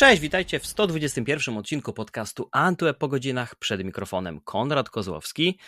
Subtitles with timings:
[0.00, 5.58] Cześć, witajcie w 121 odcinku podcastu Antweb po godzinach przed mikrofonem Konrad Kozłowski.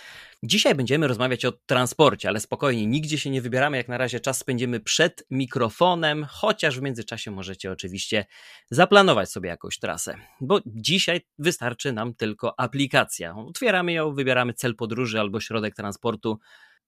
[0.42, 3.76] Dzisiaj będziemy rozmawiać o transporcie, ale spokojnie, nigdzie się nie wybieramy.
[3.76, 8.26] Jak na razie czas spędzimy przed mikrofonem, chociaż w międzyczasie możecie oczywiście
[8.70, 13.34] zaplanować sobie jakąś trasę, bo dzisiaj wystarczy nam tylko aplikacja.
[13.36, 16.38] Otwieramy ją, wybieramy cel podróży albo środek transportu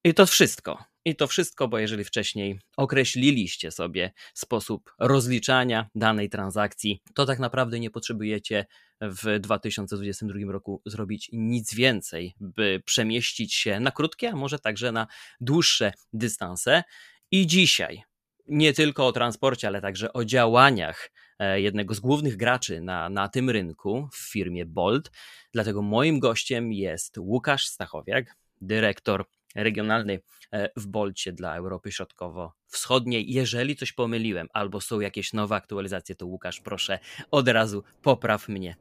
[0.05, 0.85] i to wszystko.
[1.05, 7.81] I to wszystko, bo jeżeli wcześniej określiliście sobie sposób rozliczania danej transakcji, to tak naprawdę
[7.81, 8.67] nie potrzebujecie
[9.01, 15.07] w 2022 roku zrobić nic więcej, by przemieścić się na krótkie, a może także na
[15.41, 16.83] dłuższe dystanse.
[17.31, 18.03] I dzisiaj
[18.49, 23.29] nie tylko o transporcie, ale także o działaniach e, jednego z głównych graczy na, na
[23.29, 25.11] tym rynku w firmie Bolt.
[25.53, 30.21] Dlatego moim gościem jest Łukasz Stachowiak, dyrektor regionalny
[30.53, 33.33] e, w Bolcie dla Europy Środkowo-Wschodniej.
[33.33, 36.99] Jeżeli coś pomyliłem albo są jakieś nowe aktualizacje, to Łukasz, proszę
[37.31, 38.77] od razu popraw mnie.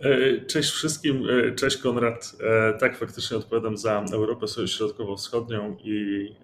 [0.00, 2.32] E, cześć wszystkim, e, cześć Konrad.
[2.80, 6.34] Tak, faktycznie odpowiadam za Europę Środkowo-Wschodnią i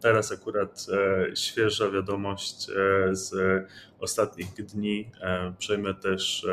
[0.00, 0.86] teraz akurat
[1.34, 2.66] świeża wiadomość
[3.12, 3.32] z
[3.98, 5.10] ostatnich dni.
[5.58, 6.46] Przejmę też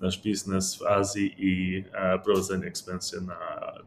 [0.00, 3.36] nasz biznes w Azji i e, prowadzenie ekspansji na,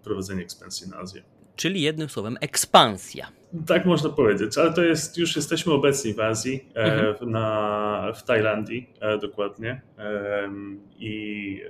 [0.03, 1.23] prowadzenie ekspansji na Azję.
[1.59, 3.27] Czyli jednym słowem ekspansja.
[3.67, 7.31] Tak można powiedzieć, ale to jest, już jesteśmy obecni w Azji, e, mhm.
[7.31, 9.81] na, w Tajlandii e, dokładnie
[10.99, 11.61] i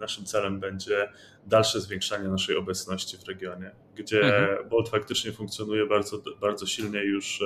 [0.00, 1.08] naszym celem będzie
[1.46, 4.68] dalsze zwiększanie naszej obecności w regionie, gdzie mhm.
[4.68, 7.42] Bolt faktycznie funkcjonuje bardzo, bardzo silnie już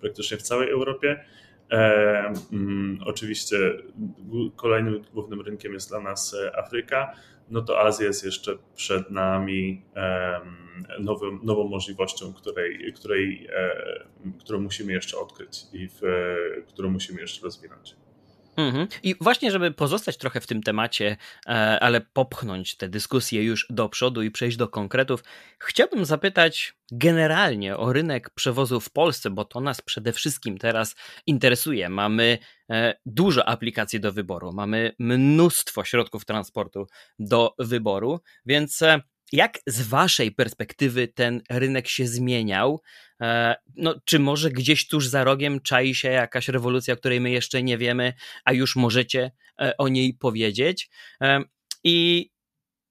[0.00, 1.24] praktycznie w całej Europie
[1.70, 3.56] E, mm, oczywiście
[4.56, 7.12] kolejnym głównym rynkiem jest dla nas e, Afryka,
[7.50, 9.82] no to Azja jest jeszcze przed nami
[10.98, 14.04] nowym, nową możliwością, której, której, e,
[14.40, 16.00] którą musimy jeszcze odkryć i w,
[16.68, 17.96] którą musimy jeszcze rozwinąć.
[18.56, 18.88] Mhm.
[19.02, 21.16] I właśnie, żeby pozostać trochę w tym temacie,
[21.46, 25.24] e, ale popchnąć tę dyskusję już do przodu i przejść do konkretów,
[25.58, 31.88] chciałbym zapytać generalnie o rynek przewozu w Polsce, bo to nas przede wszystkim teraz interesuje.
[31.88, 32.38] Mamy
[32.70, 36.86] e, dużo aplikacji do wyboru, mamy mnóstwo środków transportu
[37.18, 39.00] do wyboru, więc e,
[39.32, 42.82] jak z Waszej perspektywy ten rynek się zmieniał?
[43.20, 47.30] E, no, czy może gdzieś tuż za rogiem czai się jakaś rewolucja, o której my
[47.30, 48.12] jeszcze nie wiemy,
[48.44, 50.90] a już możecie e, o niej powiedzieć?
[51.22, 51.40] E,
[51.84, 52.30] I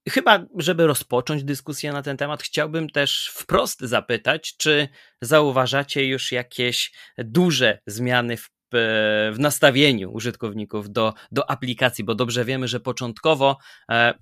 [0.09, 4.87] chyba, żeby rozpocząć dyskusję na ten temat, chciałbym też wprost zapytać, czy
[5.21, 12.67] zauważacie już jakieś duże zmiany w w nastawieniu użytkowników do, do aplikacji, bo dobrze wiemy,
[12.67, 13.57] że początkowo,
[13.91, 14.13] e,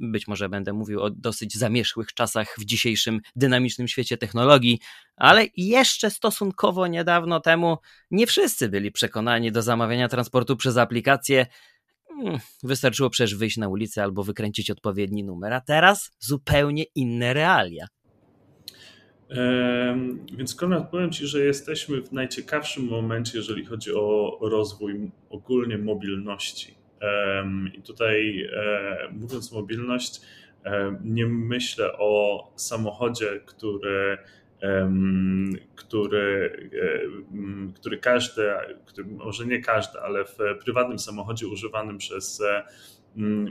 [0.00, 4.80] być może będę mówił o dosyć zamierzchłych czasach w dzisiejszym dynamicznym świecie technologii,
[5.16, 7.76] ale jeszcze stosunkowo niedawno temu
[8.10, 11.46] nie wszyscy byli przekonani do zamawiania transportu przez aplikację.
[12.08, 17.86] Hmm, wystarczyło przecież wyjść na ulicę albo wykręcić odpowiedni numer, a teraz zupełnie inne realia.
[20.36, 26.74] Więc Konrad, powiem Ci, że jesteśmy w najciekawszym momencie, jeżeli chodzi o rozwój ogólnie mobilności.
[27.74, 30.20] I tutaj e, mówiąc mobilność,
[31.04, 34.18] nie myślę o samochodzie, który,
[35.74, 38.50] który, e, który każdy,
[38.86, 42.42] który, może nie każdy, ale w prywatnym samochodzie używanym przez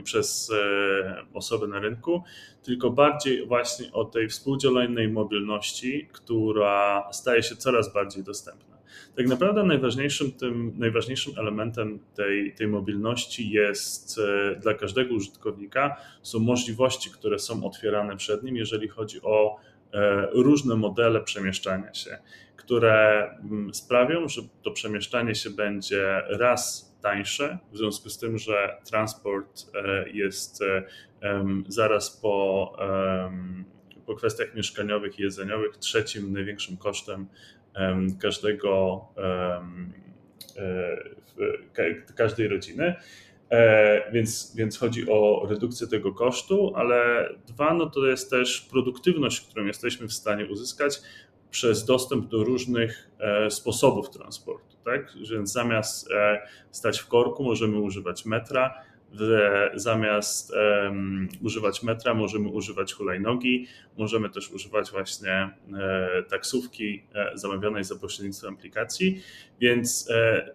[0.04, 2.22] przez e, osoby na rynku,
[2.62, 8.76] tylko bardziej właśnie o tej współdzielonej mobilności, która staje się coraz bardziej dostępna.
[9.16, 16.38] Tak naprawdę najważniejszym, tym, najważniejszym elementem tej, tej mobilności jest e, dla każdego użytkownika są
[16.38, 19.56] możliwości, które są otwierane przed nim, jeżeli chodzi o
[19.92, 22.18] e, różne modele przemieszczania się,
[22.56, 28.76] które mm, sprawią, że to przemieszczanie się będzie raz tańsze, w związku z tym, że
[28.84, 30.84] transport e, jest e,
[31.68, 32.76] zaraz po,
[34.06, 37.26] po kwestiach mieszkaniowych i jedzeniowych trzecim największym kosztem
[38.20, 39.66] każdego, e,
[42.16, 42.94] każdej rodziny.
[44.12, 49.66] Więc, więc chodzi o redukcję tego kosztu, ale dwa, no to jest też produktywność, którą
[49.66, 51.00] jesteśmy w stanie uzyskać
[51.50, 53.10] przez dostęp do różnych
[53.48, 55.12] sposobów transportu tak?
[55.30, 58.74] Więc zamiast e, stać w korku, możemy używać metra,
[59.74, 63.66] zamiast um, używać metra, możemy używać hulajnogi,
[63.98, 69.22] możemy też używać właśnie e, taksówki e, zamawianej za pośrednictwem aplikacji.
[69.60, 70.50] Więc e,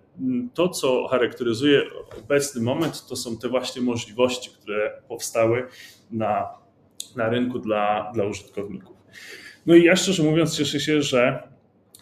[0.54, 1.84] to, co charakteryzuje
[2.20, 5.68] obecny moment, to są te właśnie możliwości, które powstały
[6.12, 6.50] na,
[7.16, 8.98] na rynku dla, dla użytkowników.
[9.66, 11.44] No i ja szczerze mówiąc cieszę się, że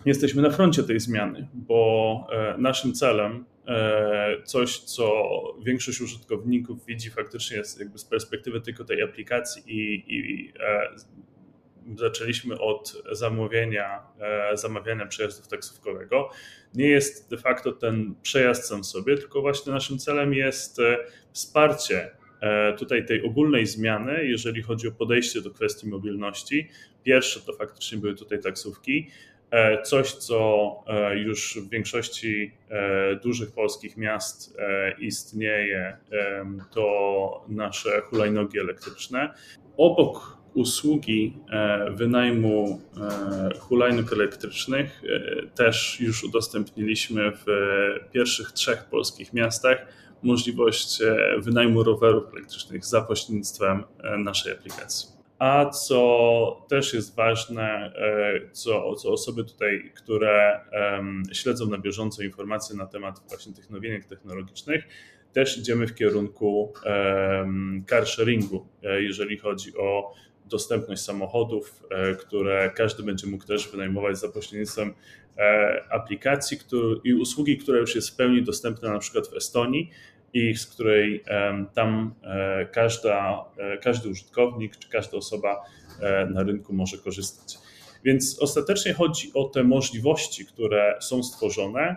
[0.06, 2.28] jesteśmy na froncie tej zmiany, bo
[2.58, 3.46] naszym celem
[4.44, 5.14] coś, co
[5.64, 10.54] większość użytkowników widzi faktycznie jest jakby z perspektywy tylko tej aplikacji i, i
[11.98, 16.30] zaczęliśmy od zamówienia, e, zamawiania przejazdów taksówkowego.
[16.74, 20.98] Nie jest de facto ten przejazd sam sobie, tylko właśnie naszym celem jest e,
[21.32, 22.12] wsparcie
[22.42, 26.70] e, tutaj tej ogólnej zmiany, jeżeli chodzi o podejście do kwestii mobilności.
[27.04, 29.08] Pierwsze to faktycznie były tutaj taksówki.
[29.84, 30.72] Coś, co
[31.16, 32.52] już w większości
[33.24, 34.58] dużych polskich miast
[35.00, 35.98] istnieje,
[36.72, 39.34] to nasze hulajnogi elektryczne.
[39.78, 47.46] Obok usługi e, wynajmu e, hulajnóg elektrycznych e, też już udostępniliśmy w
[48.12, 49.78] pierwszych trzech polskich miastach
[50.24, 51.00] możliwość
[51.38, 53.84] wynajmu rowerów elektrycznych za pośrednictwem
[54.18, 55.19] naszej aplikacji.
[55.40, 57.94] A co też jest ważne,
[58.52, 60.62] co, co osoby tutaj, które
[61.34, 64.84] śledzą na bieżąco informacje na temat właśnie tych nowinek technologicznych,
[65.34, 66.74] też idziemy w kierunku
[67.90, 70.14] car sharingu, jeżeli chodzi o
[70.50, 74.94] dostępność samochodów, e, które każdy będzie mógł też wynajmować za pośrednictwem
[75.38, 79.90] e, aplikacji który, i usługi, która już jest w pełni dostępna na przykład w Estonii
[80.34, 81.24] i z której
[81.74, 83.46] tam e, każda,
[83.82, 85.62] każdy użytkownik czy każda osoba
[86.30, 87.58] na rynku może korzystać.
[88.04, 91.96] Więc ostatecznie chodzi o te możliwości, które są stworzone,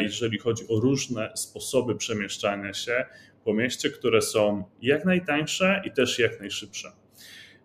[0.00, 3.04] jeżeli chodzi o różne sposoby przemieszczania się
[3.44, 6.92] po mieście, które są jak najtańsze i też jak najszybsze.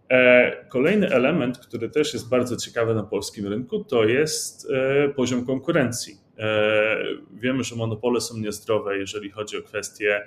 [0.10, 5.46] E, kolejny element, który też jest bardzo ciekawy na polskim rynku, to jest e, poziom
[5.46, 6.18] konkurencji.
[6.39, 6.97] E,
[7.33, 10.25] wiemy, że monopole są niezdrowe, jeżeli chodzi o kwestie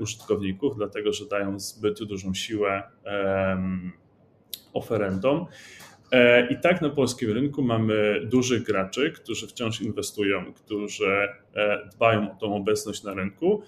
[0.00, 2.82] użytkowników, dlatego że dają zbyt dużą siłę
[4.72, 5.46] oferentom.
[6.50, 11.28] I tak na polskim rynku mamy dużych graczy, którzy wciąż inwestują, którzy
[11.92, 13.62] dbają o tą obecność na rynku,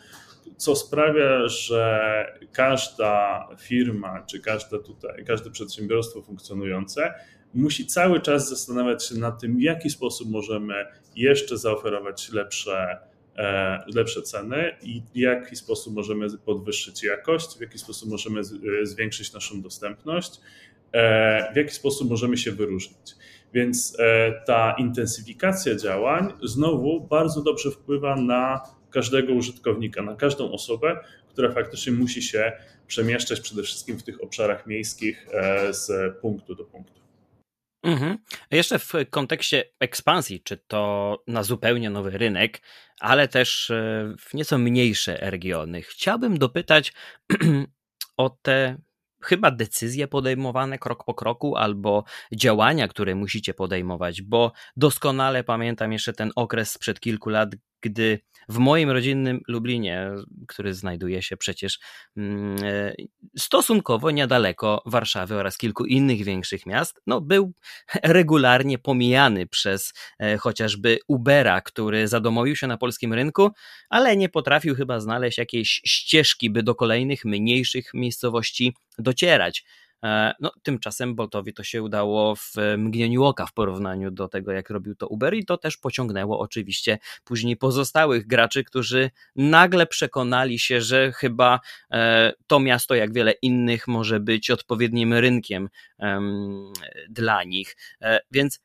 [0.56, 7.14] co sprawia, że każda firma, czy każde tutaj, każde przedsiębiorstwo funkcjonujące
[7.54, 10.86] musi cały czas zastanawiać się nad tym, w jaki sposób możemy
[11.16, 12.98] jeszcze zaoferować lepsze,
[13.36, 18.40] e, lepsze ceny i w jaki sposób możemy podwyższyć jakość, w jaki sposób możemy
[18.82, 20.40] zwiększyć naszą dostępność,
[20.92, 23.14] e, w jaki sposób możemy się wyróżnić.
[23.54, 28.60] Więc e, ta intensyfikacja działań znowu bardzo dobrze wpływa na
[28.90, 32.52] każdego użytkownika, na każdą osobę, która faktycznie musi się
[32.86, 37.00] przemieszczać przede wszystkim w tych obszarach miejskich e, z punktu do punktu.
[37.82, 38.18] Mhm.
[38.50, 42.62] Jeszcze w kontekście ekspansji, czy to na zupełnie nowy rynek,
[43.00, 46.92] ale też e, w nieco mniejsze regiony, chciałbym dopytać
[48.16, 48.76] o te
[49.22, 56.12] chyba decyzje podejmowane krok po kroku albo działania, które musicie podejmować, bo doskonale pamiętam jeszcze
[56.12, 57.50] ten okres sprzed kilku lat,
[57.80, 60.10] gdy w moim rodzinnym Lublinie,
[60.48, 61.78] który znajduje się przecież
[62.16, 62.94] mm, e,
[63.38, 67.52] stosunkowo niedaleko Warszawy oraz kilku innych większych miast, no był
[68.02, 73.50] regularnie pomijany przez e, chociażby Ubera, który zadomowił się na polskim rynku,
[73.88, 79.64] ale nie potrafił chyba znaleźć jakiejś ścieżki, by do kolejnych mniejszych miejscowości docierać.
[80.04, 84.70] E, no, tymczasem Boltowi to się udało w mgnieniu oka w porównaniu do tego, jak
[84.70, 90.80] robił to Uber, i to też pociągnęło oczywiście później pozostałych graczy, którzy nagle przekonali się,
[90.80, 95.68] że chyba e, to miasto, jak wiele innych, może być odpowiednim rynkiem
[97.08, 97.76] dla nich.
[98.02, 98.60] E, więc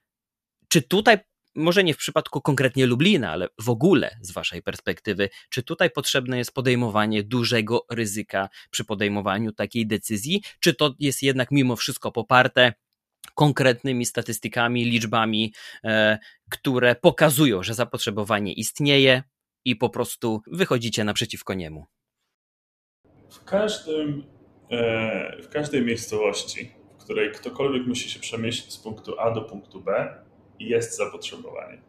[0.68, 1.18] czy tutaj
[1.56, 6.38] może nie w przypadku konkretnie Lublina, ale w ogóle z Waszej perspektywy, czy tutaj potrzebne
[6.38, 12.74] jest podejmowanie dużego ryzyka przy podejmowaniu takiej decyzji, czy to jest jednak mimo wszystko poparte
[13.36, 16.20] konkretnymi statystykami, liczbami, e,
[16.50, 19.24] które pokazują, że zapotrzebowanie istnieje
[19.66, 21.86] i po prostu wychodzicie naprzeciwko niemu?
[23.30, 24.26] W każdym,
[24.72, 29.82] e, w każdej miejscowości, w której ktokolwiek musi się przemieścić z punktu A do punktu
[29.82, 30.16] B,
[30.60, 31.82] jest zapotrzebowanie.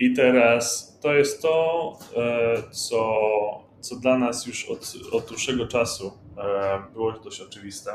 [0.00, 3.18] I teraz to jest to, e, co,
[3.80, 7.90] co dla nas już od, od dłuższego czasu e, było dość oczywiste.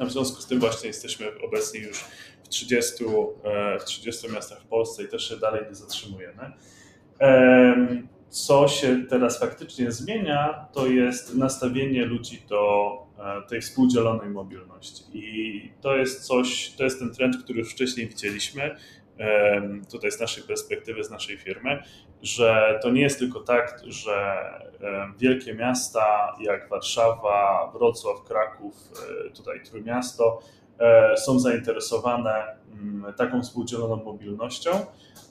[0.00, 1.98] W związku z tym właśnie jesteśmy obecnie już
[2.42, 3.04] w 30,
[3.44, 6.52] e, w 30 miastach w Polsce i też się dalej nie zatrzymujemy.
[8.28, 12.92] Co się teraz faktycznie zmienia, to jest nastawienie ludzi do
[13.48, 15.02] tej współdzielonej mobilności.
[15.12, 18.76] I to jest coś, to jest ten trend, który już wcześniej widzieliśmy
[19.92, 21.82] tutaj z naszej perspektywy, z naszej firmy,
[22.22, 24.36] że to nie jest tylko tak, że
[25.18, 28.74] wielkie miasta jak Warszawa, Wrocław, Kraków,
[29.26, 30.40] e, tutaj Trójmiasto
[31.16, 34.70] są zainteresowane mm, taką współdzieloną mobilnością.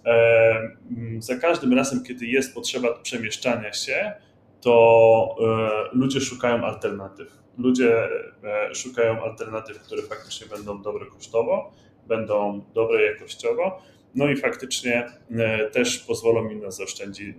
[0.04, 4.14] Mm, za każdym razem, kiedy jest potrzeba przemieszczania się,
[4.62, 5.36] to
[5.92, 7.44] ludzie szukają alternatyw.
[7.58, 8.10] Ludzie
[8.74, 11.72] szukają alternatyw, które faktycznie będą dobre kosztowo,
[12.08, 13.82] będą dobre jakościowo,
[14.16, 15.08] no i faktycznie
[15.72, 16.68] też pozwolą im na,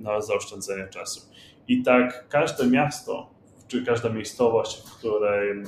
[0.01, 1.21] na zaoszczędzenie czasu.
[1.69, 3.31] I tak każde miasto,
[3.69, 5.65] czy każda miejscowość, w której e,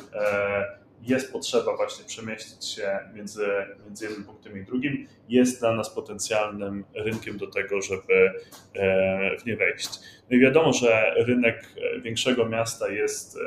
[1.02, 3.46] jest potrzeba właśnie przemieścić się między,
[3.86, 8.30] między jednym punktem i drugim, jest dla nas potencjalnym rynkiem do tego, żeby
[8.74, 9.88] e, w nie wejść.
[10.30, 13.38] No i wiadomo, że rynek większego miasta jest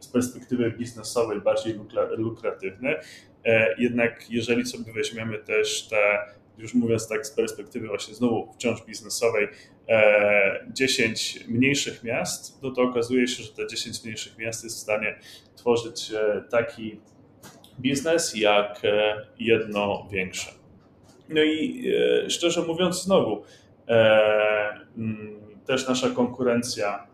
[0.00, 1.78] z perspektywy biznesowej bardziej
[2.16, 3.00] lukratywny, e,
[3.78, 6.18] jednak jeżeli sobie weźmiemy też te
[6.58, 9.48] już mówiąc tak z perspektywy właśnie znowu wciąż biznesowej,
[10.72, 14.80] 10 e, mniejszych miast, no to okazuje się, że te 10 mniejszych miast jest w
[14.80, 15.18] stanie
[15.56, 17.00] tworzyć e, taki
[17.80, 20.50] biznes jak e, jedno większe.
[21.28, 21.84] No i
[22.28, 23.42] szczerze mówiąc, znowu,
[24.96, 27.06] mm, też nasza konkurencja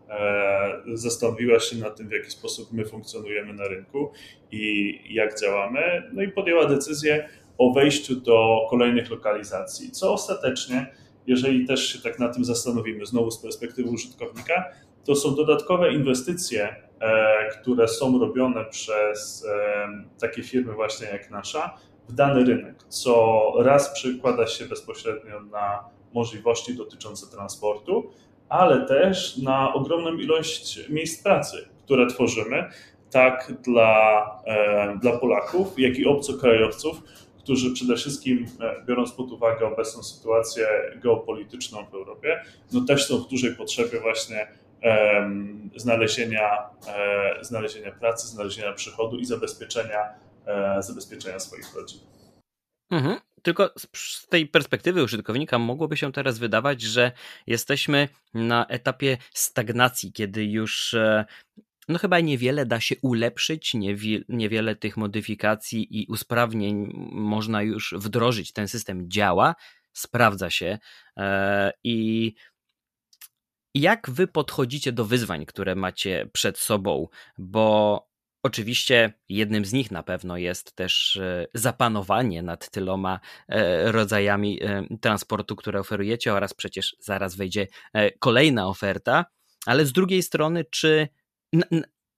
[0.93, 4.11] zastanowiła się nad tym, w jaki sposób my funkcjonujemy na rynku
[4.51, 10.87] i jak działamy, no i podjęła decyzję o wejściu do kolejnych lokalizacji, co ostatecznie,
[11.27, 14.65] jeżeli też się tak na tym zastanowimy, znowu z perspektywy użytkownika,
[15.05, 19.87] to są dodatkowe inwestycje, e, które są robione przez e,
[20.19, 21.77] takie firmy właśnie jak nasza
[22.09, 25.83] w dany rynek, co raz przekłada się bezpośrednio na
[26.13, 28.11] możliwości dotyczące transportu,
[28.53, 32.69] ale też na ogromną ilość miejsc pracy, które tworzymy,
[33.11, 37.01] tak dla, e, dla Polaków, jak i obcokrajowców,
[37.37, 42.41] którzy przede wszystkim, e, biorąc pod uwagę obecną sytuację geopolityczną w Europie,
[42.73, 44.47] no też są w dużej potrzebie właśnie
[45.75, 49.99] znalezienia, e, znalezienia pracy, znalezienia przychodu i zabezpieczenia,
[50.79, 51.99] zabezpieczenia swoich rodzin.
[52.91, 53.19] Mhm.
[53.43, 57.11] Tylko z tej perspektywy użytkownika mogłoby się teraz wydawać, że
[57.47, 60.95] jesteśmy na etapie stagnacji, kiedy już
[61.87, 63.73] no chyba niewiele da się ulepszyć,
[64.29, 68.53] niewiele tych modyfikacji i usprawnień można już wdrożyć.
[68.53, 69.55] Ten system działa,
[69.93, 70.79] sprawdza się
[71.17, 72.33] e, i
[73.75, 77.07] jak wy podchodzicie do wyzwań, które macie przed sobą,
[77.37, 78.12] bo
[78.43, 84.59] Oczywiście jednym z nich na pewno jest też e, zapanowanie nad tyloma e, rodzajami
[85.01, 87.67] transportu, które oferujecie, oraz przecież zaraz wejdzie
[88.19, 89.25] kolejna oferta,
[89.65, 91.07] ale z drugiej strony, czy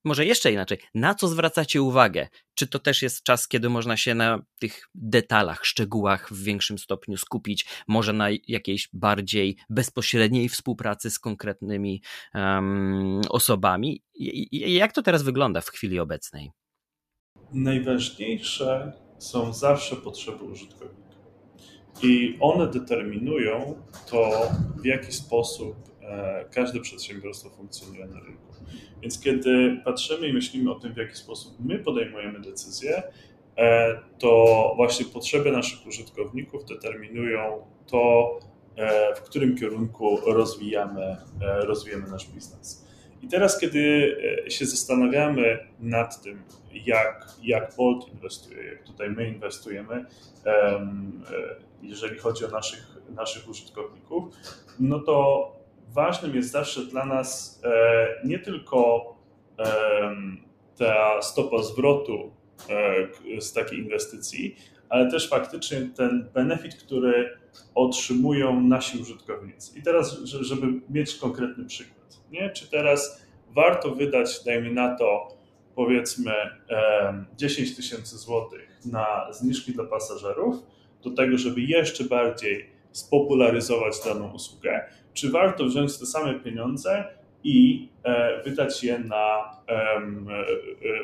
[0.06, 2.28] może jeszcze inaczej, na co zwracacie uwagę?
[2.56, 7.18] Czy to też jest czas, kiedy można się na tych detalach, szczegółach w większym stopniu
[7.18, 7.66] skupić?
[7.88, 12.02] Może na jakiejś bardziej bezpośredniej współpracy z konkretnymi
[12.34, 14.02] um, osobami?
[14.52, 16.52] Jak to teraz wygląda w chwili obecnej?
[17.54, 21.06] Najważniejsze są zawsze potrzeby użytkownika.
[22.04, 28.45] I one determinują to, w jaki sposób e, każde przedsiębiorstwo funkcjonuje na rynku.
[29.02, 33.04] Więc kiedy patrzymy i myślimy o tym, w jaki sposób my podejmujemy decyzje,
[33.58, 38.40] e, to właśnie potrzeby naszych użytkowników determinują to,
[38.78, 42.86] e, w którym kierunku rozwijamy, e, rozwijamy nasz biznes.
[43.22, 44.16] I teraz, kiedy
[44.50, 46.44] się zastanawiamy nad tym,
[46.86, 50.06] jak, jak Bolt inwestuje, jak tutaj my inwestujemy,
[51.82, 54.24] jeżeli chodzi o naszych, naszych użytkowników,
[54.80, 55.52] no to
[55.96, 59.16] ważnym jest zawsze dla nas e, nie tylko
[60.78, 62.32] ta stopa zwrotu
[63.36, 64.56] e, z takiej inwestycji,
[64.90, 67.38] ale też faktycznie ten benefit, który
[67.76, 69.80] otrzymują nasi użytkownicy.
[69.80, 72.50] I teraz, żeby mieć konkretny przykład, nie?
[72.50, 75.28] czy teraz warto wydać, dajmy na to,
[75.76, 76.34] powiedzmy
[77.38, 80.56] 10 tysięcy złotych na zniżki dla pasażerów,
[81.04, 87.06] do tego, żeby jeszcze bardziej spopularyzować daną usługę, czy warto wziąć te same pieniądze
[87.44, 90.02] i e, wydać je na, e,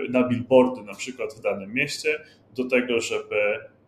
[0.09, 2.19] na billboardy na przykład w danym mieście,
[2.55, 3.35] do tego, żeby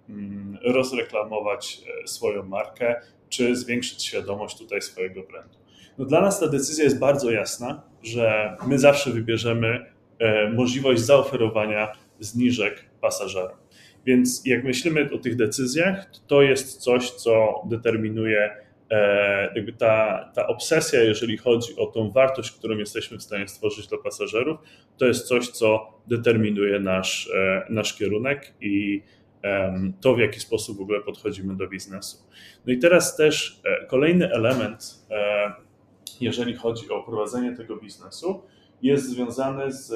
[0.09, 2.95] mm, rozreklamować e, swoją markę,
[3.29, 5.57] czy zwiększyć świadomość tutaj swojego brandu.
[5.97, 9.93] No dla nas ta decyzja jest bardzo jasna, że my zawsze wybierzemy
[10.53, 13.57] możliwość zaoferowania zniżek pasażerom.
[14.05, 18.51] Więc jak myślimy o tych decyzjach, to jest coś, co determinuje
[19.55, 23.97] jakby ta, ta obsesja, jeżeli chodzi o tą wartość, którą jesteśmy w stanie stworzyć dla
[23.97, 24.59] pasażerów,
[24.97, 29.03] to jest coś, co determinuje nasz, e, nasz kierunek i
[30.01, 32.17] to, w jaki sposób w ogóle podchodzimy do biznesu.
[32.65, 35.07] No i teraz też e, kolejny element,
[36.21, 38.43] jeżeli chodzi o prowadzenie tego biznesu,
[38.81, 39.93] jest związany z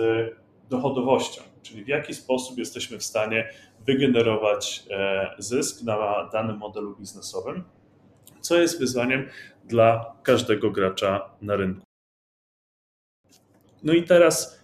[0.70, 3.50] dochodowością czyli w jaki sposób jesteśmy w stanie
[3.86, 4.84] wygenerować
[5.38, 7.64] zysk na danym modelu biznesowym,
[8.48, 9.28] co jest wyzwaniem
[9.66, 11.82] dla każdego gracza na rynku.
[13.84, 14.64] No i teraz,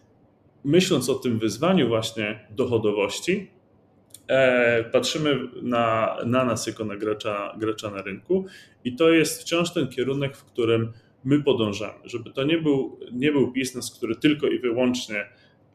[0.64, 3.52] myśląc o tym wyzwaniu właśnie dochodowości,
[4.28, 8.46] e, patrzymy na, na nas jako na gracza, gracza na rynku
[8.84, 13.32] i to jest wciąż ten kierunek, w którym my podążamy, żeby to nie był, nie
[13.32, 15.26] był biznes, który tylko i wyłącznie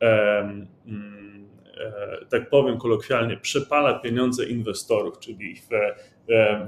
[0.02, 0.66] e,
[2.30, 5.94] tak powiem kolokwialnie, przepala pieniądze inwestorów, czyli e,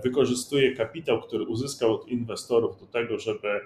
[0.05, 3.61] wykorzystuje kapitał, który uzyskał od inwestorów do tego, żeby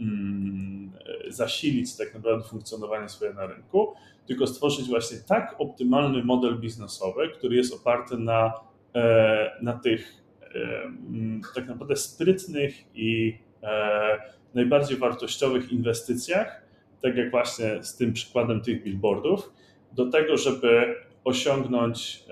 [0.00, 0.92] Mm,
[1.28, 3.94] zasilić tak naprawdę funkcjonowanie swoje na rynku,
[4.26, 8.52] tylko stworzyć właśnie tak optymalny model biznesowy, który jest oparty na,
[8.94, 10.12] e, na tych
[10.54, 14.18] mm, tak naprawdę sprytnych i e,
[14.54, 16.62] najbardziej wartościowych inwestycjach,
[17.02, 19.52] tak jak właśnie z tym przykładem tych billboardów,
[19.92, 22.24] do tego, żeby osiągnąć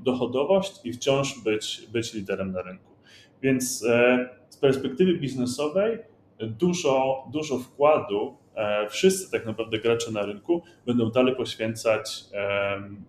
[0.00, 2.92] dochodowość i wciąż być, być liderem na rynku.
[3.42, 5.98] Więc e, z perspektywy biznesowej
[6.40, 12.24] dużo, dużo wkładu e, wszyscy tak naprawdę gracze na rynku będą dalej poświęcać,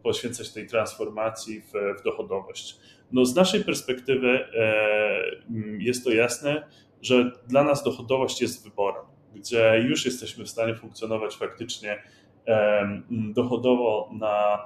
[0.03, 2.77] poświęcać tej transformacji w, w dochodowość.
[3.11, 4.73] No z naszej perspektywy e,
[5.79, 6.63] jest to jasne,
[7.01, 11.97] że dla nas dochodowość jest wyborem, gdzie już jesteśmy w stanie funkcjonować faktycznie
[13.09, 14.57] dochodowo na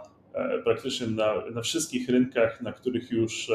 [0.64, 3.52] praktycznie na, na wszystkich rynkach, na których już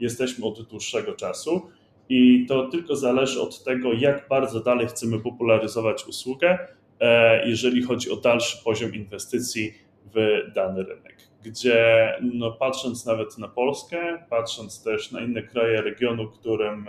[0.00, 1.62] jesteśmy od dłuższego czasu
[2.08, 6.58] i to tylko zależy od tego, jak bardzo dalej chcemy popularyzować usługę,
[7.00, 9.72] e, jeżeli chodzi o dalszy poziom inwestycji
[10.14, 11.16] w dany rynek.
[11.44, 16.86] Gdzie no, patrząc nawet na Polskę, patrząc też na inne kraje regionu, którym,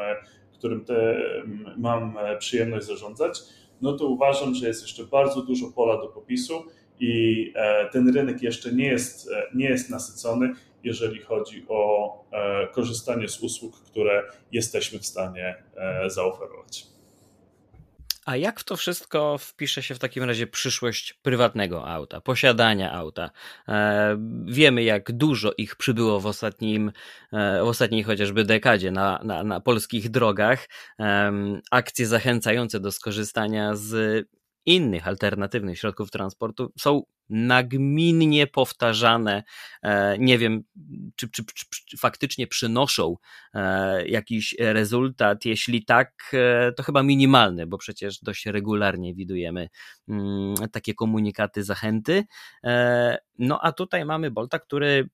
[0.54, 1.22] którym te,
[1.78, 3.40] mam przyjemność zarządzać,
[3.82, 6.64] no to uważam, że jest jeszcze bardzo dużo pola do popisu
[7.00, 10.54] i e, ten rynek jeszcze nie jest, e, nie jest nasycony
[10.84, 15.64] jeżeli chodzi o e, korzystanie z usług, które jesteśmy w stanie
[16.08, 16.84] zaoferować.
[18.26, 23.30] A jak w to wszystko wpisze się w takim razie przyszłość prywatnego auta, posiadania auta?
[24.46, 26.92] Wiemy, jak dużo ich przybyło w, ostatnim,
[27.32, 30.68] w ostatniej chociażby dekadzie na, na, na polskich drogach.
[31.72, 34.26] akcje zachęcające do skorzystania z
[34.70, 39.44] innych alternatywnych środków transportu są nagminnie powtarzane.
[39.84, 40.64] E, nie wiem,
[41.16, 43.16] czy, czy, czy, faktycznie przynoszą
[43.54, 45.46] e, jakiś rezultat.
[45.46, 49.70] Jeśli tak, e, to chyba minimalny, bo przecież dość regularnie widujemy
[50.08, 52.24] mm, takie komunikaty, zachęty.
[53.40, 55.10] No a tutaj mamy Bolta, który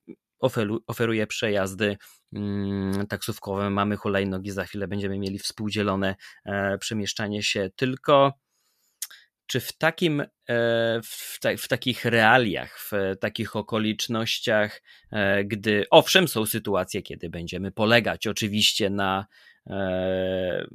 [0.87, 1.97] oferuje przejazdy
[2.33, 6.15] mm, taksówkowe, mamy hulajnogi, za chwilę będziemy mieli współdzielone
[6.79, 8.33] przemieszczanie się, tylko
[9.47, 10.25] czy w takim, e,
[11.03, 14.81] w, ta, w, takich realiach, w takich okolicznościach,
[15.11, 19.25] e, gdy owszem, są sytuacje, kiedy będziemy polegać oczywiście na,
[19.67, 20.67] e,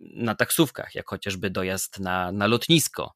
[0.00, 3.14] na taksówkach, jak chociażby dojazd na, na lotnisko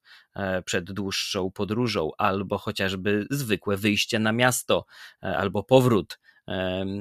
[0.64, 4.86] przed dłuższą podróżą, albo chociażby zwykłe wyjście na miasto,
[5.20, 6.18] albo powrót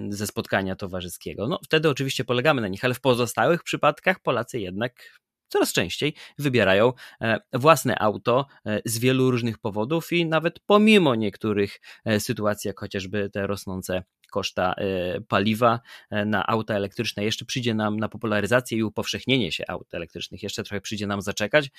[0.10, 1.48] ze spotkania towarzyskiego.
[1.48, 5.20] No, wtedy oczywiście polegamy na nich, ale w pozostałych przypadkach Polacy jednak
[5.56, 11.80] coraz częściej wybierają e, własne auto e, z wielu różnych powodów i nawet pomimo niektórych
[12.06, 14.76] e, sytuacji, jak chociażby te rosnące koszta
[15.28, 15.80] paliwa
[16.12, 17.24] na auta elektryczne.
[17.24, 21.70] Jeszcze przyjdzie nam na popularyzację i upowszechnienie się aut elektrycznych, jeszcze trochę przyjdzie nam zaczekać.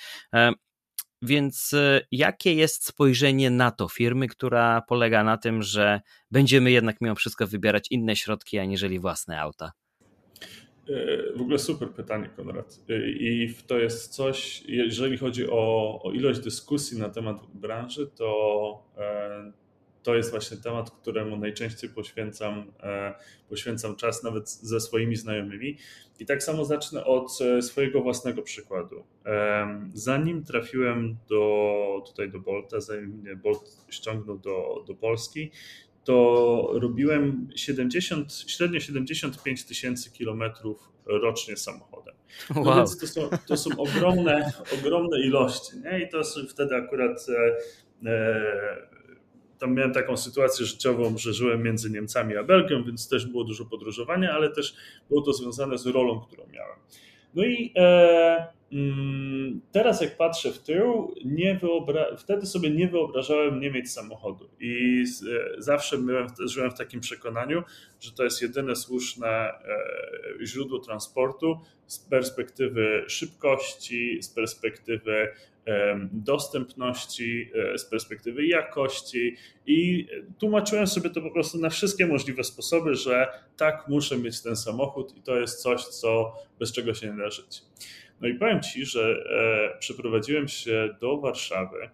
[1.21, 1.75] Więc
[2.11, 7.47] jakie jest spojrzenie na to firmy, która polega na tym, że będziemy jednak mimo wszystko
[7.47, 9.71] wybierać inne środki, aniżeli własne auta?
[11.35, 12.79] W ogóle super pytanie, Konrad.
[13.07, 19.51] I to jest coś, jeżeli chodzi o, o ilość dyskusji na temat branży, to e,
[20.07, 23.13] to jest właśnie temat, któremu najczęściej poświęcam, e,
[23.49, 25.77] poświęcam czas nawet ze swoimi znajomymi.
[26.19, 29.03] I tak samo zacznę od e, swojego własnego przykładu.
[29.93, 35.51] Zanim trafiłem do, tutaj do Bolta, zanim mnie Bolt ściągnął do, do Polski,
[36.07, 42.15] to robiłem 70, średnio 75 tysięcy kilometrów rocznie samochodem.
[42.55, 42.75] No wow.
[42.75, 45.71] więc to są, to są ogromne, ogromne ilości.
[45.83, 45.99] Nie?
[45.99, 48.87] I to wtedy akurat e, e,
[49.59, 53.65] tam miałem taką sytuację życiową, że żyłem między Niemcami a Belgią, więc też było dużo
[53.65, 54.75] podróżowania, ale też
[55.09, 56.79] było to związane z rolą, którą miałem.
[57.33, 58.47] No i e,
[59.71, 61.15] teraz jak patrzę w tył,
[61.61, 65.03] wyobra- wtedy sobie nie wyobrażałem nie mieć samochodu i
[65.57, 67.63] e, zawsze byłem, żyłem w takim przekonaniu,
[67.99, 69.55] że to jest jedyne słuszne e,
[70.45, 75.27] źródło transportu z perspektywy szybkości, z perspektywy
[76.11, 80.07] dostępności, z perspektywy jakości i
[80.39, 83.27] tłumaczyłem sobie to po prostu na wszystkie możliwe sposoby, że
[83.57, 87.29] tak muszę mieć ten samochód i to jest coś, co bez czego się nie da
[87.29, 87.61] żyć.
[88.21, 89.23] No i powiem Ci, że
[89.79, 91.89] przeprowadziłem się do Warszawy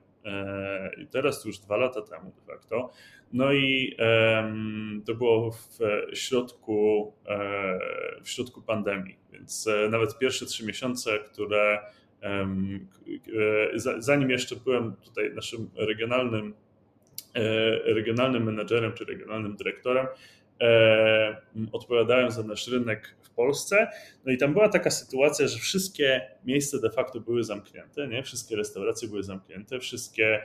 [0.98, 2.90] i teraz już dwa lata temu de facto.
[3.34, 3.98] No i
[5.06, 5.80] to było w
[6.14, 7.80] środku, e,
[8.24, 11.80] w środku pandemii, więc e, nawet pierwsze trzy miesiące, które
[12.22, 12.48] e,
[13.98, 16.54] zanim jeszcze byłem tutaj naszym regionalnym,
[17.86, 20.08] regionalnym menedżerem czy regionalnym dyrektorem,
[21.72, 23.88] odpowiadałem za nasz rynek w Polsce.
[24.26, 28.24] No i tam była taka sytuacja, że wszystkie miejsca de facto były zamknięte, nie?
[28.24, 30.44] Wszystkie restauracje były zamknięte, wszystkie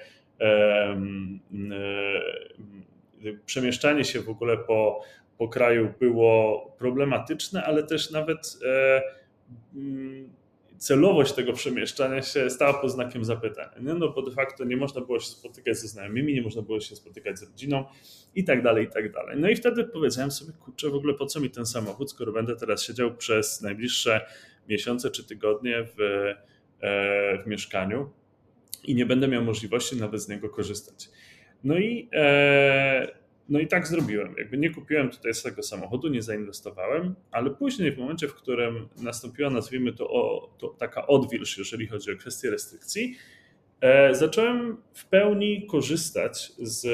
[3.47, 5.01] przemieszczanie się w ogóle po,
[5.39, 9.03] po kraju było problematyczne, ale też nawet e,
[9.75, 10.31] mm,
[10.79, 13.79] celowość tego przemieszczania się stała pod znakiem zapytania.
[13.81, 13.95] Nie?
[13.95, 16.97] No bo de facto nie można było się spotykać ze znajomymi, nie można było się
[16.97, 17.85] spotykać z rodziną
[18.35, 19.37] i tak dalej, i tak dalej.
[19.41, 22.57] No i wtedy powiedziałem sobie, kurczę, w ogóle po co mi ten samochód, skoro będę
[22.57, 24.27] teraz siedział przez najbliższe
[24.69, 26.01] miesiące czy tygodnie w,
[26.81, 28.11] e, w mieszkaniu
[28.85, 31.09] i nie będę miał możliwości nawet z niego korzystać.
[31.65, 33.18] No i, e,
[33.49, 34.35] no i tak zrobiłem.
[34.39, 39.51] Jakby nie kupiłem tutaj swojego samochodu, nie zainwestowałem, ale później w momencie, w którym nastąpiła,
[39.51, 43.17] nazwijmy to, o, to taka odwilż, jeżeli chodzi o kwestie restrykcji,
[43.81, 46.87] e, zacząłem w pełni korzystać z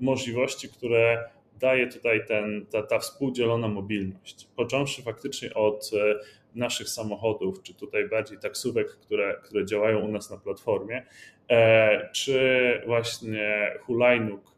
[0.00, 1.30] możliwości, które
[1.60, 4.48] daje tutaj ten, ta, ta współdzielona mobilność.
[4.56, 10.30] Począwszy faktycznie od e, naszych samochodów, czy tutaj bardziej taksówek, które, które działają u nas
[10.30, 11.06] na platformie,
[11.50, 14.53] E, czy właśnie hulajnóg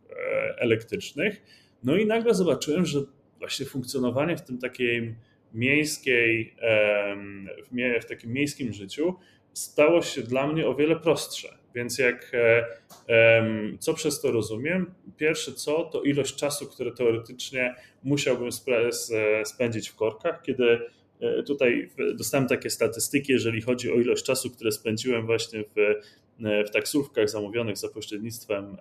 [0.59, 1.43] elektrycznych.
[1.85, 3.01] No i nagle zobaczyłem, że
[3.39, 5.15] właśnie funkcjonowanie w tym takiej
[5.55, 6.57] miejskiej,
[8.03, 9.15] w takim miejskim życiu
[9.53, 11.49] stało się dla mnie o wiele prostsze.
[11.75, 12.33] Więc jak
[13.09, 13.47] e,
[13.79, 14.95] co przez to rozumiem?
[15.17, 18.51] Pierwsze co, to ilość czasu, które teoretycznie musiałbym
[19.45, 20.79] spędzić w korkach, kiedy
[21.47, 25.95] tutaj dostałem takie statystyki, jeżeli chodzi o ilość czasu, które spędziłem właśnie w E,
[26.40, 28.77] w taksówkach zamówionych za pośrednictwem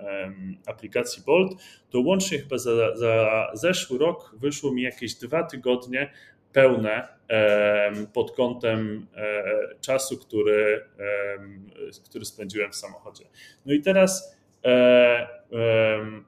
[0.65, 1.51] aplikacji Bolt,
[1.89, 6.11] to łącznie chyba za, za zeszły rok wyszło mi jakieś dwa tygodnie
[6.55, 7.07] pełne
[8.13, 9.43] pod kątem e,
[9.81, 10.85] czasu, który,
[12.09, 13.25] który spędziłem w samochodzie.
[13.65, 15.27] No i teraz, e,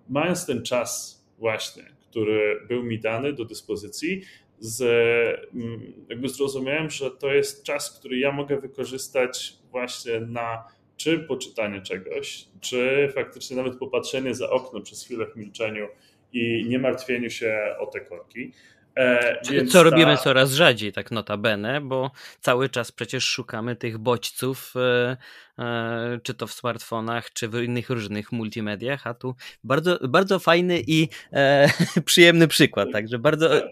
[0.09, 4.21] mając ten czas właśnie, który był mi dany do dyspozycji,
[4.59, 4.83] z,
[6.09, 10.63] jakby zrozumiałem, że to jest czas, który ja mogę wykorzystać właśnie na
[10.97, 15.87] czy poczytanie czegoś, czy faktycznie nawet popatrzenie za okno przez chwilę w milczeniu
[16.33, 18.51] i nie martwieniu się o te korki.
[18.97, 20.17] E, Co robimy ta...
[20.17, 25.17] coraz rzadziej, tak notabene, bo cały czas przecież szukamy tych bodźców, e,
[25.59, 30.81] e, czy to w smartfonach, czy w innych różnych multimediach, a tu bardzo, bardzo fajny
[30.87, 31.69] i e,
[32.05, 33.63] przyjemny przykład, także bardzo tak.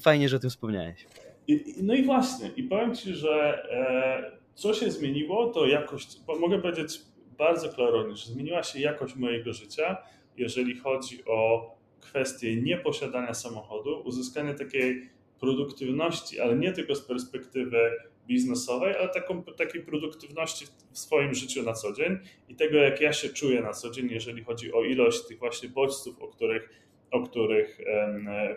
[0.00, 1.06] fajnie, że o tym wspomniałeś.
[1.48, 6.58] I, no i właśnie, i powiem Ci, że e, co się zmieniło, to jakość, mogę
[6.58, 7.00] powiedzieć
[7.38, 9.96] bardzo klarownie, że zmieniła się jakość mojego życia,
[10.36, 15.10] jeżeli chodzi o kwestię nieposiadania samochodu, uzyskanie takiej
[15.40, 17.90] produktywności, ale nie tylko z perspektywy
[18.26, 23.12] biznesowej, ale taką, takiej produktywności w swoim życiu na co dzień i tego, jak ja
[23.12, 26.68] się czuję na co dzień, jeżeli chodzi o ilość tych właśnie bodźców, o których,
[27.10, 27.80] o których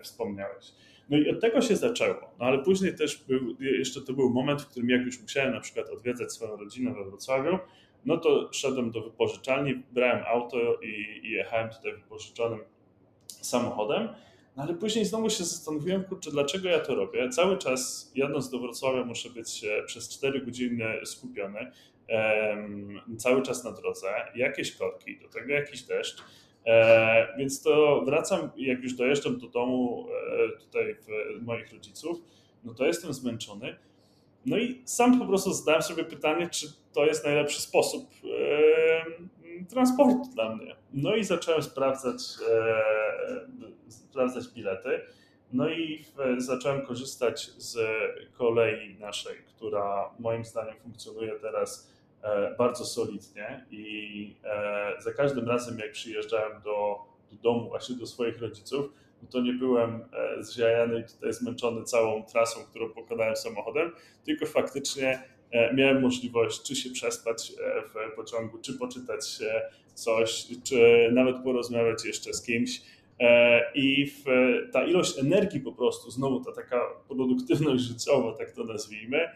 [0.03, 0.65] wspomniałeś.
[1.09, 2.35] No i od tego się zaczęło.
[2.39, 5.59] No ale później też był, jeszcze to był moment, w którym jak już musiałem na
[5.59, 7.59] przykład odwiedzać swoją rodzinę we Wrocławiu,
[8.05, 12.59] no to szedłem do wypożyczalni, brałem auto i, i jechałem tutaj wypożyczonym
[13.27, 14.09] samochodem.
[14.55, 17.29] No ale później znowu się zastanowiłem, kurczę, dlaczego ja to robię.
[17.29, 21.71] Cały czas jadąc do Wrocławia muszę być przez 4 godziny skupiony,
[22.09, 26.23] um, cały czas na drodze, jakieś korki, do tego jakiś deszcz.
[26.65, 30.97] E, więc to wracam, jak już dojeżdżam do domu e, tutaj
[31.41, 32.21] moich rodziców,
[32.63, 33.75] no to jestem zmęczony.
[34.45, 40.29] No i sam po prostu zadałem sobie pytanie, czy to jest najlepszy sposób e, transportu
[40.33, 40.75] dla mnie.
[40.93, 42.21] No i zacząłem sprawdzać,
[43.87, 45.01] sprawdzać bilety.
[45.53, 46.05] No i
[46.37, 47.77] zacząłem korzystać z
[48.33, 51.94] kolei naszej, która moim zdaniem funkcjonuje teraz E,
[52.57, 56.97] bardzo solidnie i e, za każdym razem, jak przyjeżdżałem do,
[57.31, 58.89] do domu, właśnie do swoich rodziców,
[59.21, 63.91] no to nie byłem e, zziajany tutaj zmęczony całą trasą, którą pokonałem samochodem,
[64.25, 65.23] tylko faktycznie
[65.73, 67.53] miałem możliwość czy się przespać
[67.93, 69.39] w pociągu, czy poczytać
[69.93, 72.81] coś, czy nawet porozmawiać jeszcze z kimś.
[73.75, 74.13] I
[74.71, 79.29] ta ilość energii po prostu, znowu ta taka produktywność życiowa, tak to nazwijmy,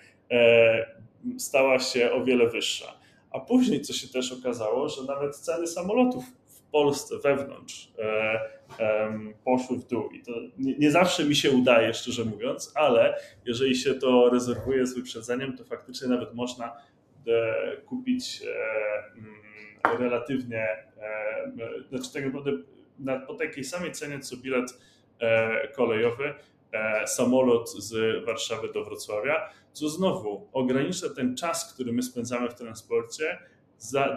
[1.37, 2.99] stała się o wiele wyższa.
[3.31, 8.03] a później, co się też okazało, że nawet ceny samolotów w Polsce wewnątrz e,
[8.79, 9.13] e,
[9.45, 10.09] poszły w dół.
[10.09, 14.87] I to nie, nie, zawsze mi się udaje, szczerze mówiąc, ale jeżeli się to rezerwuje
[14.87, 16.77] z wyprzedzeniem, to faktycznie nawet można
[17.27, 22.51] e, kupić e, mm, relatywnie, e, znaczy tak naprawdę
[22.99, 24.79] na, po takiej samej cenie co bilet
[25.19, 26.33] e, kolejowy,
[27.05, 33.39] samolot z Warszawy do Wrocławia, co znowu ogranicza ten czas, który my spędzamy w transporcie,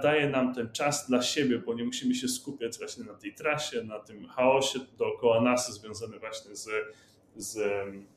[0.03, 3.85] daje nam ten czas dla siebie, bo nie musimy się skupiać właśnie na tej trasie,
[3.85, 6.69] na tym chaosie dookoła nas związany właśnie z,
[7.37, 7.57] z,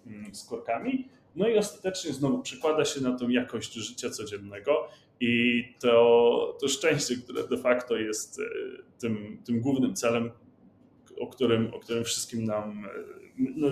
[0.07, 1.07] mm, z korkami.
[1.35, 4.87] No i ostatecznie znowu przekłada się na tą jakość życia codziennego
[5.19, 8.43] i to, to szczęście, które de facto jest e,
[8.99, 10.31] tym, tym głównym celem,
[11.19, 12.89] o którym, o którym wszystkim nam, e,
[13.37, 13.67] no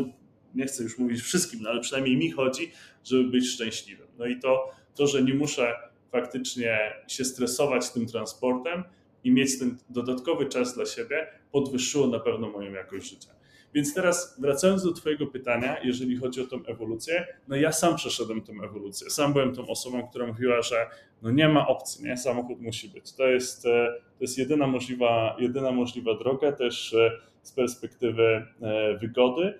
[0.55, 2.71] nie chcę już mówić wszystkim, no ale przynajmniej mi chodzi,
[3.03, 4.07] żeby być szczęśliwym.
[4.17, 5.73] No i to, to że nie muszę
[6.11, 8.83] faktycznie się stresować tym transportem
[9.23, 13.29] i mieć ten dodatkowy czas dla siebie, podwyższyło na pewno moją jakość życia.
[13.73, 18.41] Więc teraz wracając do Twojego pytania, jeżeli chodzi o tą ewolucję, no ja sam przeszedłem
[18.41, 19.09] tę ewolucję.
[19.09, 20.87] Sam byłem tą osobą, która mówiła, że
[21.21, 22.17] no nie ma opcji, nie?
[22.17, 23.13] samochód musi być.
[23.13, 23.87] To jest, e,
[24.17, 27.11] to jest jedyna, możliwa, jedyna możliwa droga też e,
[27.41, 29.59] z perspektywy e, wygody.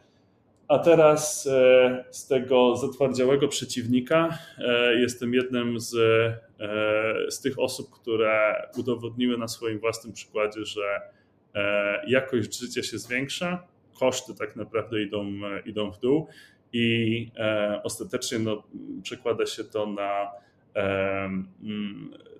[0.67, 7.89] A teraz e, z tego zatwardziałego przeciwnika e, jestem jednym z, e, z tych osób,
[7.91, 11.01] które udowodniły na swoim własnym przykładzie, że
[12.07, 13.67] jakość życia się zwiększa,
[13.99, 15.25] koszty tak naprawdę idą,
[15.65, 16.27] idą w dół
[16.73, 17.31] i
[17.83, 18.63] ostatecznie no,
[19.03, 20.31] przekłada się to na,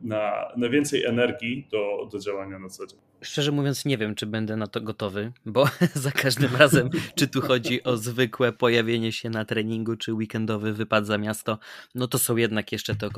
[0.02, 3.00] na, na więcej energii do, do działania na co dzień.
[3.22, 7.42] Szczerze mówiąc, nie wiem, czy będę na to gotowy, bo za każdym razem, czy tu
[7.42, 11.60] chodzi o zwykłe pojawienie się na treningu, czy weekendowy wypad za miasto,
[11.96, 13.10] no to są jednak jeszcze te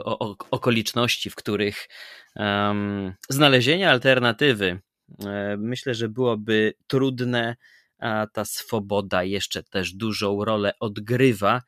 [0.51, 1.87] okoliczności, w których
[2.35, 4.79] um, znalezienie alternatywy
[5.19, 7.55] um, myślę, że byłoby trudne,
[7.99, 11.61] a ta swoboda jeszcze też dużą rolę odgrywa.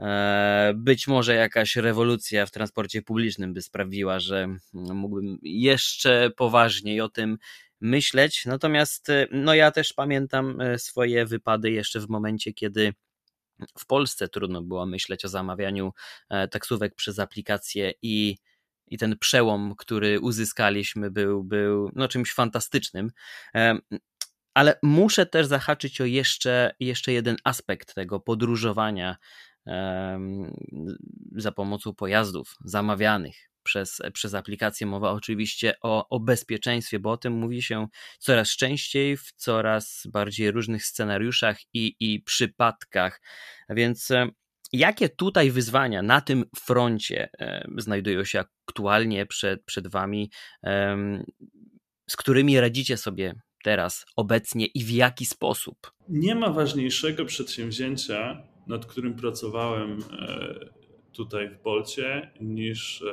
[0.00, 7.08] E, być może jakaś rewolucja w transporcie publicznym by sprawiła, że mógłbym jeszcze poważniej o
[7.08, 7.38] tym
[7.80, 8.46] myśleć.
[8.46, 12.94] Natomiast e, no ja też pamiętam e, swoje wypady jeszcze w momencie, kiedy
[13.78, 15.92] w Polsce trudno było myśleć o zamawianiu
[16.50, 18.36] taksówek przez aplikację i,
[18.86, 23.10] i ten przełom, który uzyskaliśmy, był, był no, czymś fantastycznym.
[24.54, 29.16] Ale muszę też zahaczyć o jeszcze, jeszcze jeden aspekt tego podróżowania
[31.36, 34.86] za pomocą pojazdów zamawianych przez, przez aplikację.
[34.86, 37.86] Mowa oczywiście o, o bezpieczeństwie, bo o tym mówi się
[38.18, 43.20] coraz częściej w coraz bardziej różnych scenariuszach i, i przypadkach.
[43.68, 44.28] Więc e,
[44.72, 50.30] jakie tutaj wyzwania na tym froncie e, znajdują się aktualnie przed, przed Wami,
[52.10, 55.92] z którymi radzicie sobie teraz, obecnie i w jaki sposób?
[56.08, 60.54] Nie ma ważniejszego przedsięwzięcia, nad którym pracowałem e,
[61.12, 63.04] tutaj w Bolcie niż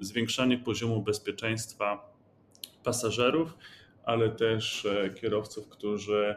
[0.00, 2.12] zwiększanie poziomu bezpieczeństwa
[2.84, 3.54] pasażerów,
[4.04, 6.36] ale też e, kierowców, którzy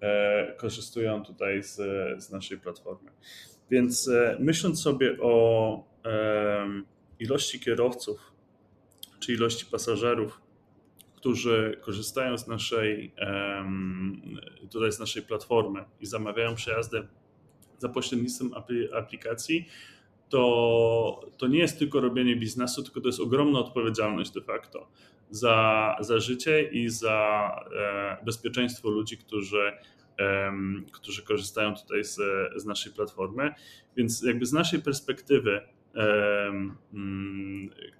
[0.00, 1.74] e, korzystują tutaj z,
[2.24, 3.10] z naszej platformy.
[3.70, 5.96] Więc e, myśląc sobie o
[7.18, 8.32] ilości kierowców
[9.20, 10.40] czy ilości pasażerów,
[11.16, 13.14] którzy korzystają z naszej,
[14.70, 17.08] tutaj z naszej platformy i zamawiają przejazdy
[17.78, 18.50] za pośrednictwem
[18.94, 19.68] aplikacji,
[20.28, 24.88] to, to nie jest tylko robienie biznesu, tylko to jest ogromna odpowiedzialność de facto
[25.30, 29.72] za, za życie i za e, bezpieczeństwo ludzi, którzy,
[30.18, 30.52] e,
[30.92, 32.18] którzy korzystają tutaj z,
[32.56, 33.54] z naszej platformy.
[33.96, 35.60] Więc jakby z naszej perspektywy
[35.94, 36.52] e,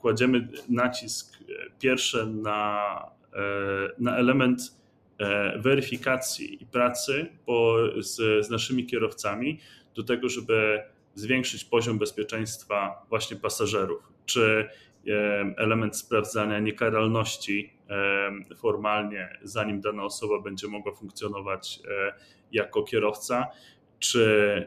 [0.01, 1.39] kładziemy nacisk
[1.79, 2.87] pierwsze na,
[3.33, 3.41] e,
[3.99, 4.86] na element e,
[5.57, 9.61] weryfikacji i pracy po, z, z naszymi kierowcami
[9.94, 10.83] do tego, żeby
[11.14, 14.68] zwiększyć poziom bezpieczeństwa właśnie pasażerów, czy
[15.57, 17.72] element sprawdzania niekaralności
[18.57, 22.14] formalnie, zanim dana osoba będzie mogła funkcjonować e,
[22.52, 23.46] jako kierowca,
[23.98, 24.66] czy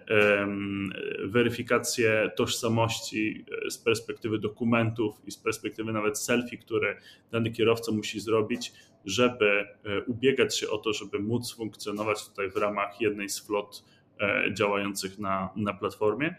[1.24, 6.96] weryfikację tożsamości e, z perspektywy dokumentów i z perspektywy nawet selfie, które
[7.32, 8.74] dany kierowca musi zrobić,
[9.06, 13.84] żeby e, ubiegać się o to, żeby móc funkcjonować tutaj w ramach jednej z flot
[14.20, 16.36] E, działających na, na platformie.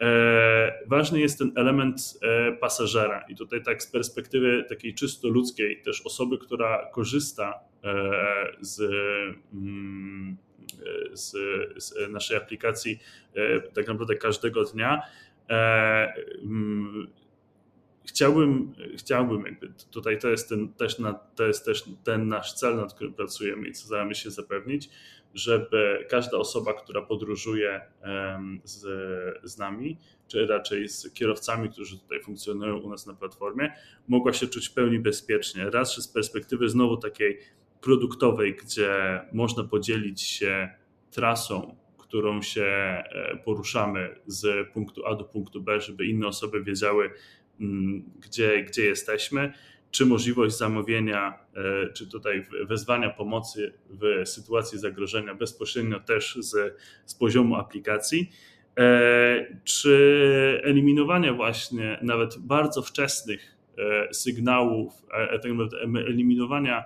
[0.00, 2.20] E, ważny jest ten element
[2.60, 7.60] pasażera i tutaj tak z perspektywy takiej czysto ludzkiej, też osoby, która korzysta
[8.60, 8.80] z,
[9.52, 10.36] mm,
[11.12, 11.32] z,
[11.76, 12.98] z naszej aplikacji
[13.74, 15.02] tak naprawdę każdego dnia,
[16.42, 17.06] mm,
[18.08, 22.76] chciałbym, chciałbym jakby tutaj to jest, ten, też na, to jest też ten nasz cel,
[22.76, 24.90] nad którym pracujemy i co staramy się zapewnić,
[25.34, 27.80] żeby każda osoba, która podróżuje
[28.64, 28.80] z,
[29.42, 33.72] z nami, czy raczej z kierowcami, którzy tutaj funkcjonują u nas na platformie,
[34.08, 35.70] mogła się czuć w pełni bezpiecznie.
[35.70, 37.38] Raz, że z perspektywy znowu takiej
[37.80, 40.68] produktowej, gdzie można podzielić się
[41.10, 41.76] trasą,
[42.08, 47.10] którą się e, poruszamy z punktu A do punktu B, żeby inne osoby wiedziały,
[48.20, 49.52] gdzie, gdzie jesteśmy,
[49.90, 57.14] czy możliwość zamówienia, e, czy tutaj wezwania pomocy w sytuacji zagrożenia bezpośrednio też z, z
[57.14, 58.30] poziomu aplikacji,
[58.78, 63.58] e, czy eliminowania właśnie nawet bardzo wczesnych
[64.12, 64.92] sygnałów,
[65.42, 65.50] tak
[66.06, 66.84] eliminowania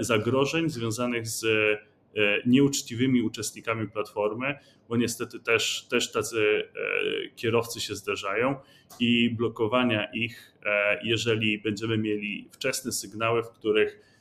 [0.00, 1.93] zagrożeń związanych z E,
[2.46, 8.56] nieuczciwymi uczestnikami platformy, bo niestety też, też tacy e, kierowcy się zdarzają
[9.00, 14.14] i blokowania ich, e, jeżeli będziemy mieli wczesne sygnały, w których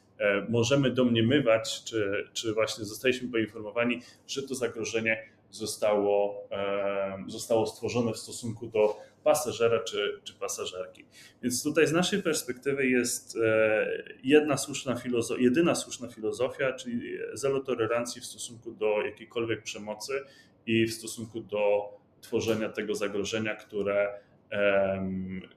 [0.49, 6.47] możemy domniemywać, czy, czy właśnie zostaliśmy poinformowani, że to zagrożenie zostało,
[7.27, 11.05] zostało stworzone w stosunku do pasażera czy, czy pasażerki.
[11.43, 17.59] Więc tutaj z naszej perspektywy jest e, jedna słuszna filozofia, jedyna słuszna filozofia, czyli zero
[17.59, 20.13] tolerancji w stosunku do jakiejkolwiek przemocy
[20.65, 24.19] i w stosunku do tworzenia tego zagrożenia, które,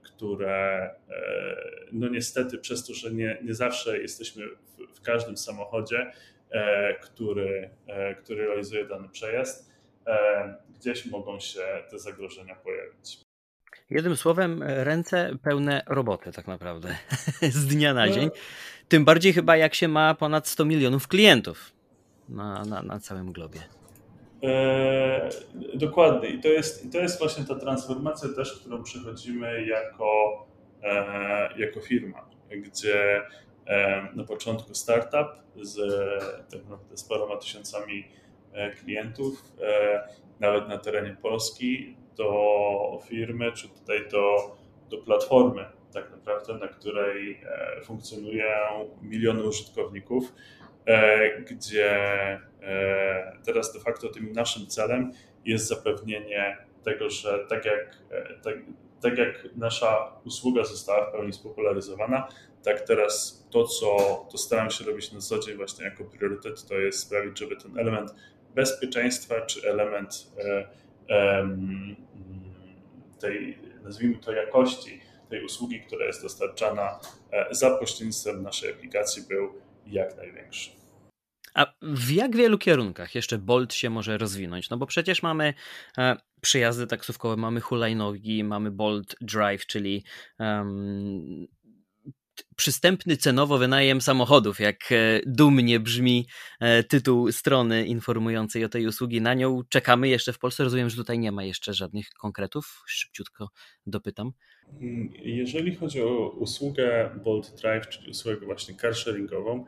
[0.03, 1.57] które e,
[1.93, 6.13] no niestety przez to, że nie, nie zawsze jesteśmy w, w każdym samochodzie,
[6.51, 7.71] e, który,
[8.23, 9.77] który realizuje dany przejazd,
[10.81, 13.26] gdzieś mogą się te zagrożenia pojawić.
[13.91, 16.97] Jednym słowem, ręce pełne roboty, tak naprawdę,
[17.43, 18.13] z dnia na no.
[18.13, 18.31] dzień.
[18.89, 21.73] Tym bardziej chyba, jak się ma ponad 100 milionów klientów
[22.29, 23.61] na, na, na całym globie.
[24.43, 25.29] E,
[25.75, 26.29] dokładnie.
[26.29, 30.47] I to, jest, to jest właśnie ta transformacja też, którą przechodzimy jako,
[30.83, 33.23] e, jako firma, gdzie
[33.67, 35.29] e, na początku startup
[35.63, 35.77] z,
[36.51, 38.09] tak naprawdę z paroma tysiącami
[38.53, 40.09] e, klientów, e,
[40.41, 44.57] nawet na terenie Polski, do firmy, czy tutaj do,
[44.91, 48.47] do platformy, tak naprawdę, na której e, funkcjonują
[49.03, 50.33] miliony użytkowników,
[50.87, 51.93] e, gdzie
[52.63, 55.13] e, teraz de facto tym naszym celem
[55.45, 57.99] jest zapewnienie tego, że tak jak,
[58.43, 58.55] tak,
[59.01, 62.29] tak jak nasza usługa została w pełni spopularyzowana,
[62.63, 63.97] tak teraz to, co
[64.31, 67.79] to staram się robić na co dzień właśnie jako priorytet, to jest sprawić, żeby ten
[67.79, 68.15] element
[68.55, 70.33] bezpieczeństwa czy element
[73.21, 77.01] tej, nazwijmy to, jakości tej usługi, która jest dostarczana
[77.33, 79.53] e, za pośrednictwem naszej aplikacji, był
[79.87, 80.71] jak największy.
[81.55, 84.71] A w jak wielu kierunkach jeszcze Bolt się może rozwinąć?
[84.71, 85.55] No bo przecież mamy
[85.99, 90.05] e, przyjazdy taksówkowe, mamy hulajnogi, mamy Bolt Drive, czyli
[90.39, 91.47] um,
[92.57, 96.27] przystępny cenowo wynajem samochodów, jak e, dumnie brzmi
[96.61, 99.21] e, tytuł strony informującej o tej usługi.
[99.21, 100.65] Na nią czekamy jeszcze w Polsce.
[100.65, 102.83] Rozumiem, że tutaj nie ma jeszcze żadnych konkretów.
[102.87, 103.49] Szybciutko
[103.87, 104.33] dopytam.
[105.23, 109.65] Jeżeli chodzi o usługę Bolt Drive, czyli usługę właśnie carsharingową,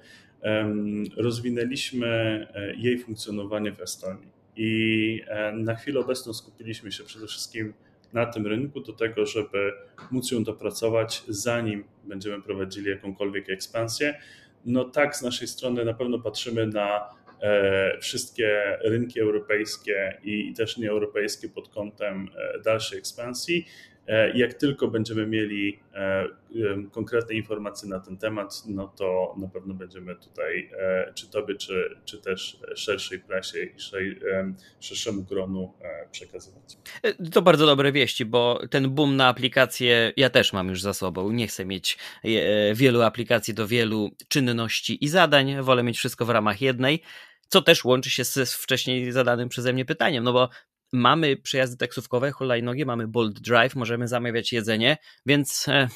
[1.16, 2.07] rozwinęliśmy
[2.54, 4.28] e, jej funkcjonowanie w Estonii.
[4.57, 5.22] I
[5.54, 7.74] na chwilę obecną skupiliśmy się przede wszystkim
[8.12, 9.73] na tym rynku do tego, żeby
[10.11, 14.18] móc ją dopracować, zanim będziemy prowadzili jakąkolwiek ekspansję.
[14.64, 17.11] No tak, z naszej strony na pewno patrzymy na
[17.42, 23.66] e, wszystkie rynki europejskie i też nieeuropejskie pod kątem e, dalszej ekspansji.
[24.09, 26.25] E, jak tylko będziemy mieli e,
[26.90, 31.97] konkretne informacje na ten temat, no to na pewno będziemy tutaj, e, czy tobie, czy,
[32.05, 33.81] czy też szerszej prasie i
[34.81, 35.75] szerszemu gronu
[36.12, 36.77] przekazywać.
[37.33, 41.33] To bardzo dobre wieści, bo ten boom na aplikacje ja też mam już za sobą.
[41.33, 41.99] Nie chcę mieć
[42.75, 45.62] wielu aplikacji do wielu czynności i zadań.
[45.62, 47.03] Wolę mieć wszystko w ramach jednej
[47.49, 50.49] co też łączy się z wcześniej zadanym przeze mnie pytaniem, no bo
[50.92, 54.96] mamy przejazdy taksówkowe, hulajnogi, mamy Bolt Drive, możemy zamawiać jedzenie,
[55.27, 55.88] więc e,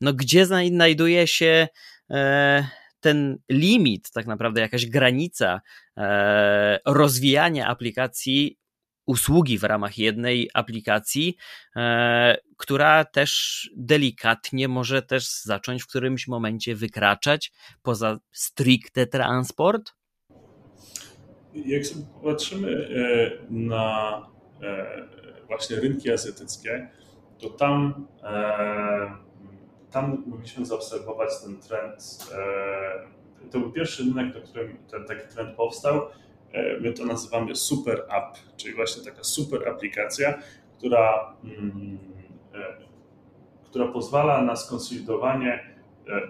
[0.00, 1.68] no gdzie znajduje się
[2.10, 2.68] e,
[3.00, 5.60] ten limit, tak naprawdę jakaś granica
[5.96, 8.56] e, rozwijania aplikacji,
[9.06, 11.36] usługi w ramach jednej aplikacji,
[12.56, 17.52] która też delikatnie może też zacząć w którymś momencie wykraczać
[17.82, 19.92] poza stricte transport?
[21.54, 24.16] Jak sobie popatrzymy e, na
[24.62, 24.86] e,
[25.46, 26.88] właśnie rynki azjatyckie,
[27.38, 29.12] to tam, e,
[29.90, 32.30] tam mogliśmy zaobserwować ten trend.
[33.50, 36.00] To był pierwszy rynek, na którym ten taki trend powstał.
[36.80, 40.38] My to nazywamy super app, czyli właśnie taka super aplikacja,
[40.78, 41.98] która, mm,
[43.64, 45.76] która pozwala na skonsolidowanie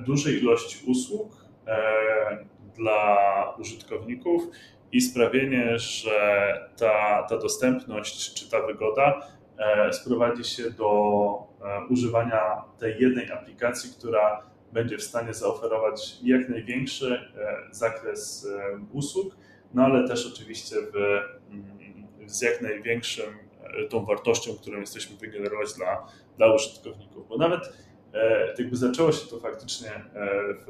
[0.07, 1.45] dużej ilości usług
[2.77, 3.16] dla
[3.59, 4.43] użytkowników
[4.93, 9.20] i sprawienie, że ta, ta dostępność czy ta wygoda
[9.93, 10.91] sprowadzi się do
[11.91, 17.32] używania tej jednej aplikacji, która będzie w stanie zaoferować jak największy
[17.70, 18.49] zakres
[18.93, 19.36] usług,
[19.74, 20.97] no ale też oczywiście w,
[21.51, 27.28] mm, z jak największym e, tą wartością, którą jesteśmy wygenerować dla, dla użytkowników.
[27.28, 27.61] Bo nawet
[28.14, 30.05] e, jakby zaczęło się to faktycznie e,
[30.55, 30.66] w,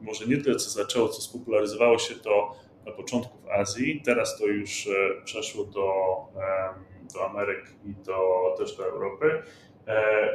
[0.00, 2.56] może nie tyle co zaczęło, co spopularyzowało się to
[2.86, 4.88] na początku w Azji, teraz to już
[5.24, 5.92] przeszło do,
[7.14, 8.18] do Ameryk i do,
[8.58, 9.42] też do Europy.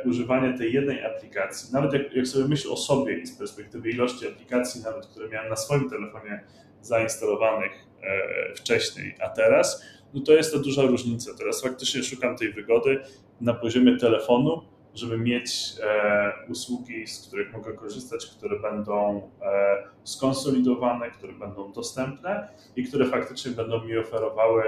[0.06, 4.28] używanie tej jednej aplikacji, nawet jak, jak sobie myślę o sobie i z perspektywy ilości
[4.28, 6.44] aplikacji, nawet które miałem na swoim telefonie
[6.82, 7.72] zainstalowanych
[8.02, 9.84] e, wcześniej, a teraz,
[10.14, 11.32] no to jest to duża różnica.
[11.38, 13.00] Teraz faktycznie szukam tej wygody
[13.42, 14.62] na poziomie telefonu,
[15.00, 22.48] żeby mieć e, usługi, z których mogę korzystać, które będą e, skonsolidowane, które będą dostępne
[22.76, 24.64] i które faktycznie będą mi oferowały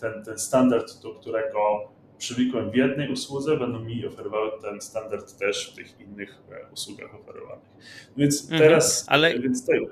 [0.00, 5.72] ten, ten standard, do którego przywykłem w jednej usłudze, będą mi oferowały ten standard też
[5.72, 7.68] w tych innych usługach oferowanych.
[8.16, 8.60] Więc mhm.
[8.60, 9.38] teraz, mhm, ale...
[9.38, 9.88] więc tej,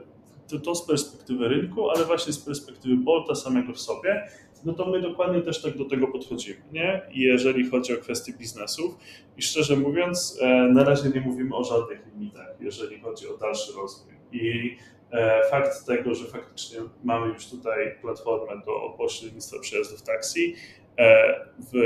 [0.49, 4.29] to, to z perspektywy rynku, ale właśnie z perspektywy Bolta samego w sobie,
[4.65, 7.03] no to my dokładnie też tak do tego podchodzimy, nie?
[7.11, 8.97] Jeżeli chodzi o kwestie biznesów
[9.37, 13.73] i szczerze mówiąc, e, na razie nie mówimy o żadnych limitach, jeżeli chodzi o dalszy
[13.77, 14.15] rozwój.
[14.33, 14.77] I
[15.13, 20.55] e, fakt tego, że faktycznie mamy już tutaj platformę do pośrednictwa przejazdów taksi,
[20.99, 21.41] e,
[21.73, 21.77] w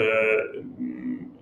[0.79, 1.39] mm,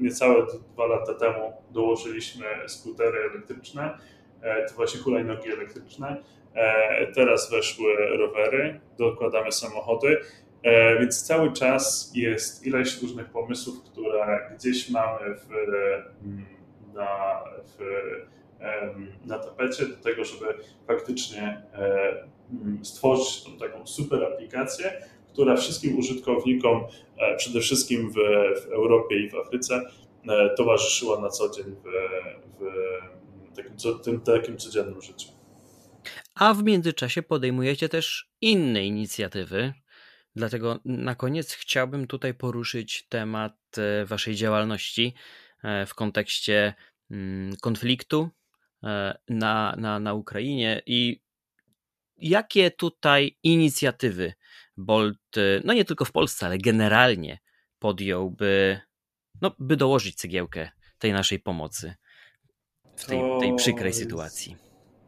[0.00, 3.98] niecałe dwa lata temu dołożyliśmy skutery elektryczne,
[4.68, 6.22] to właśnie hulajnogi elektryczne,
[7.14, 10.20] teraz weszły rowery, dokładamy samochody,
[11.00, 15.50] więc cały czas jest ileś różnych pomysłów, które gdzieś mamy w,
[16.24, 16.46] mm,
[16.94, 17.78] na, w,
[19.26, 20.46] na tapecie do tego, żeby
[20.86, 22.28] faktycznie e,
[22.82, 25.02] stworzyć tą taką super aplikację,
[25.32, 26.84] która wszystkim użytkownikom,
[27.36, 28.14] przede wszystkim w,
[28.62, 29.82] w Europie i w Afryce,
[30.56, 31.84] towarzyszyła na co dzień w,
[32.60, 35.28] w takim, tym, takim codziennym życiu.
[36.34, 39.72] A w międzyczasie podejmujecie też inne inicjatywy.
[40.36, 45.14] Dlatego na koniec chciałbym tutaj poruszyć temat e, Waszej działalności
[45.62, 46.74] e, w kontekście
[47.10, 48.28] mm, konfliktu
[48.82, 51.22] e, na, na, na Ukrainie i
[52.16, 54.32] jakie tutaj inicjatywy
[54.76, 55.18] Bolt,
[55.64, 57.38] no nie tylko w Polsce, ale generalnie
[57.78, 58.80] podjął, by,
[59.40, 61.94] no, by dołożyć cegiełkę tej naszej pomocy
[62.96, 64.56] w tej, tej przykrej sytuacji?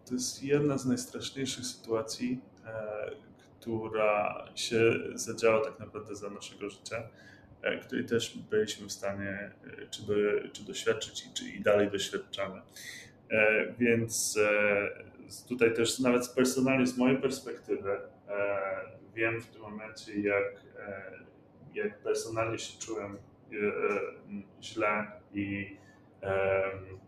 [0.06, 2.40] to jest jedna z najstraszniejszych sytuacji,
[3.64, 7.02] która się zadziała tak naprawdę za naszego życia,
[7.62, 10.14] e, której też byliśmy w stanie e, czy, do,
[10.52, 12.60] czy doświadczyć, czy i dalej doświadczamy.
[13.78, 14.38] Więc
[15.48, 17.96] tutaj też nawet personalnie z mojej perspektywy
[19.14, 20.62] wiem w tym momencie, jak,
[21.74, 23.18] jak personalnie się czułem
[24.62, 25.76] źle i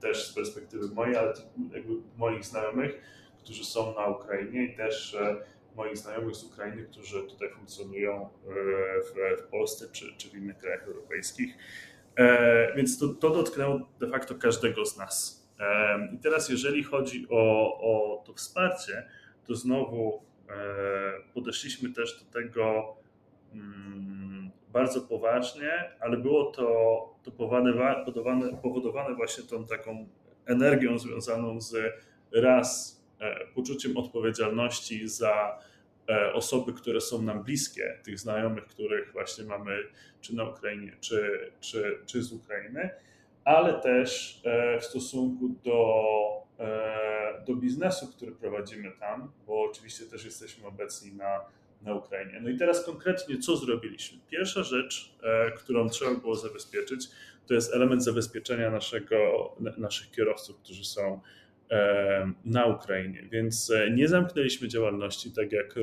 [0.00, 1.34] też z perspektywy mojej, ale
[1.72, 3.00] jakby moich znajomych,
[3.46, 5.36] którzy są na Ukrainie i też e,
[5.76, 8.28] moich znajomych z Ukrainy, którzy tutaj funkcjonują e,
[9.02, 11.54] w, w Polsce czy, czy w innych krajach europejskich.
[12.16, 15.46] E, więc to, to dotknęło de facto każdego z nas.
[16.12, 19.08] I teraz, jeżeli chodzi o, o to wsparcie,
[19.46, 20.22] to znowu
[21.34, 22.96] podeszliśmy też do tego
[23.52, 25.70] mm, bardzo poważnie,
[26.00, 26.64] ale było to,
[27.22, 30.08] to powodowane, powodowane właśnie tą taką
[30.46, 31.74] energią związaną z
[32.32, 32.95] raz e,
[33.54, 35.58] poczuciem odpowiedzialności za
[36.08, 39.78] e, osoby, które są nam bliskie, tych znajomych, których właśnie mamy
[40.20, 42.90] czy na Ukrainie, czy, czy, czy z Ukrainy,
[43.44, 46.46] ale też e, w stosunku do,
[47.46, 51.40] do biznesu, który prowadzimy tam, bo oczywiście też jesteśmy obecni na
[51.82, 52.40] na Ukrainie.
[52.42, 54.18] No i teraz konkretnie co zrobiliśmy?
[54.30, 57.08] Pierwsza rzecz, e, którą trzeba było zabezpieczyć,
[57.46, 59.16] to jest element zabezpieczenia naszego,
[59.78, 61.20] naszych kierowców, którzy są e,
[62.44, 63.22] na Ukrainie.
[63.30, 65.74] Więc e, nie zamknęliśmy działalności tak jak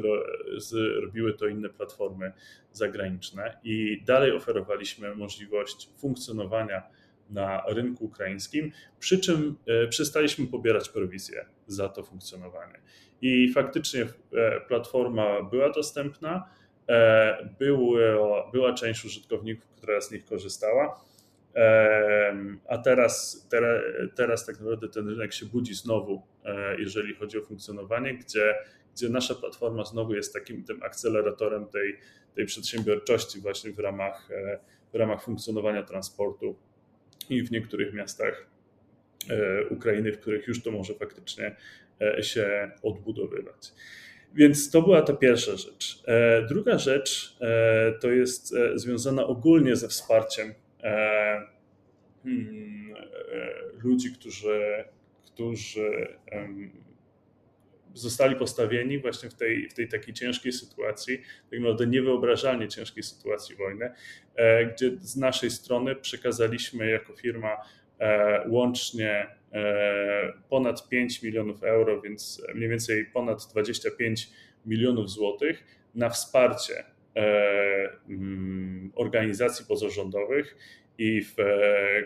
[1.02, 2.32] robiły to inne platformy
[2.72, 6.84] zagraniczne i dalej oferowaliśmy możliwość funkcjonowania
[7.30, 9.56] na rynku ukraińskim, przy czym
[9.90, 12.80] przestaliśmy pobierać prowizję za to funkcjonowanie.
[13.22, 16.50] I faktycznie e, platforma była dostępna,
[16.90, 17.98] e, było,
[18.52, 21.02] była część użytkowników, która z nich korzystała.
[21.56, 22.36] E,
[22.68, 23.48] a teraz,
[24.16, 26.22] teraz, tak naprawdę ten rynek się budzi znowu,
[26.78, 28.56] jeżeli chodzi o funkcjonowanie, gdzie,
[28.96, 32.00] gdzie nasza platforma znowu jest takim tym akceleratorem tej,
[32.36, 34.30] tej przedsiębiorczości właśnie w ramach,
[34.94, 36.56] w ramach funkcjonowania transportu
[37.30, 38.48] i w niektórych miastach
[39.70, 41.56] Ukrainy, w których już to może faktycznie
[42.22, 43.72] się odbudowywać.
[44.34, 46.04] Więc to była ta pierwsza rzecz.
[46.50, 47.38] Druga rzecz
[48.02, 50.54] to jest związana ogólnie ze wsparciem
[53.84, 54.84] ludzi, którzy,
[55.26, 56.08] którzy
[57.94, 61.18] zostali postawieni właśnie w tej, w tej takiej ciężkiej sytuacji,
[61.52, 63.92] tak naprawdę niewyobrażalnie ciężkiej sytuacji wojny,
[64.36, 67.58] e, gdzie z naszej strony przekazaliśmy jako firma
[68.00, 74.30] e, łącznie e, ponad 5 milionów euro, więc mniej więcej ponad 25
[74.66, 75.64] milionów złotych
[75.96, 76.84] na wsparcie
[78.96, 80.58] organizacji pozarządowych
[80.98, 81.36] i w,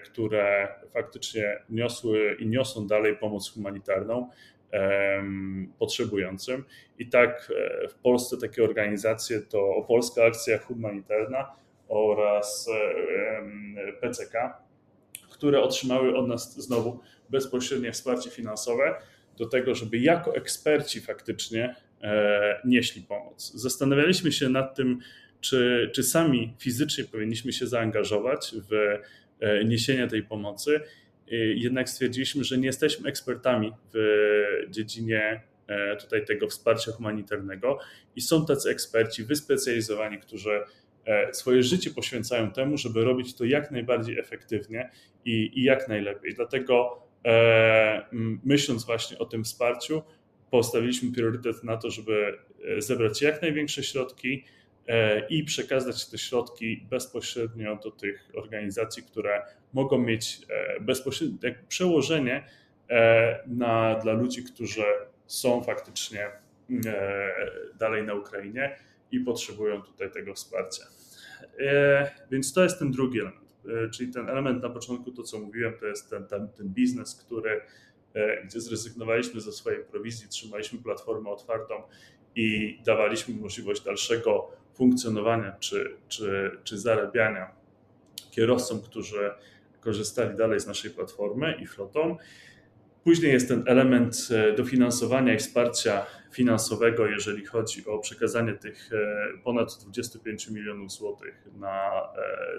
[0.06, 4.30] które faktycznie niosły i niosą dalej pomoc humanitarną
[5.80, 6.64] potrzebującym.
[7.00, 11.52] I tak e, w Polsce takie organizacje to Polska Akcja Humanitarna
[11.88, 12.70] oraz
[14.02, 14.34] PCK,
[15.32, 18.96] które otrzymały od nas znowu bezpośrednie wsparcie finansowe
[19.38, 23.52] do tego, żeby jako eksperci faktycznie e, nieśli pomoc.
[23.56, 25.00] Zastanawialiśmy się nad tym,
[25.42, 28.74] czy, czy sami fizycznie powinniśmy się zaangażować w
[29.40, 30.82] e, niesienie tej pomocy
[31.56, 33.98] jednak stwierdziliśmy, że nie jesteśmy ekspertami w
[34.70, 37.80] dziedzinie e, tutaj tego wsparcia humanitarnego
[38.16, 40.64] i są tacy eksperci wyspecjalizowani, którzy
[41.06, 44.90] e, swoje życie poświęcają temu, żeby robić to jak najbardziej efektywnie
[45.26, 46.34] i, i jak najlepiej.
[46.34, 47.04] Dlatego
[48.44, 50.02] myśląc właśnie o tym wsparciu,
[50.52, 52.38] postawiliśmy priorytet na to, żeby
[52.78, 54.44] zebrać jak największe środki,
[55.30, 62.48] i przekazać te środki bezpośrednio do tych organizacji, które mogą mieć e, bezpośrednie przełożenie
[62.90, 64.84] e, na, dla ludzi, którzy
[65.26, 66.32] są faktycznie
[67.80, 68.76] dalej na Ukrainie
[69.12, 70.84] i potrzebują tutaj tego wsparcia.
[72.32, 73.56] Więc to jest ten drugi element,
[73.94, 77.62] czyli ten element na początku, to co mówiłem, to jest ten, ten, ten biznes, który,
[78.46, 81.84] gdzie zrezygnowaliśmy ze swojej prowizji, trzymaliśmy platformę otwartą
[82.38, 87.52] i dawaliśmy możliwość dalszego funkcjonowania czy, czy, czy zarabiania
[88.32, 89.32] kierowcom, którzy
[89.80, 92.18] korzystali dalej z naszej platformy i flotą.
[93.04, 98.98] Później jest ten element e, dofinansowania i wsparcia finansowego, jeżeli chodzi o przekazanie tych e,
[99.44, 101.92] ponad 25 milionów złotych na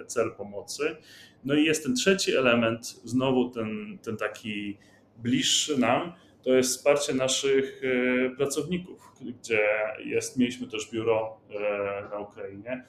[0.01, 0.95] e, cel pomocy.
[1.43, 4.77] No i jest ten trzeci element, znowu ten, ten taki
[5.17, 6.13] bliższy nam,
[6.43, 9.61] to jest wsparcie naszych e, pracowników, gdzie
[10.05, 12.85] jest, mieliśmy też biuro e, na Ukrainie,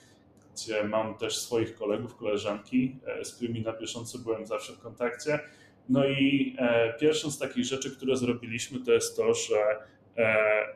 [0.55, 5.41] gdzie mam też swoich kolegów, koleżanki, e, z którymi na bieżąco byłem zawsze w kontakcie.
[5.89, 6.57] No i
[7.01, 9.77] pierwszą z takich rzeczy, które zrobiliśmy, to jest to, że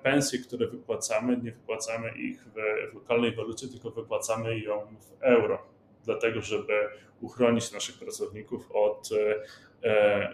[0.02, 5.66] pensje, które wypłacamy, nie wypłacamy ich w, lokalnej walucie, tylko wypłacamy ją w euro,
[6.04, 6.72] dlatego żeby
[7.20, 9.10] uchronić naszych pracowników od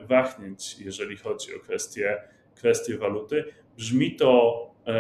[0.09, 2.23] wahnięć, jeżeli chodzi o kwestie,
[2.55, 3.45] kwestie waluty.
[3.77, 4.93] Brzmi to, e,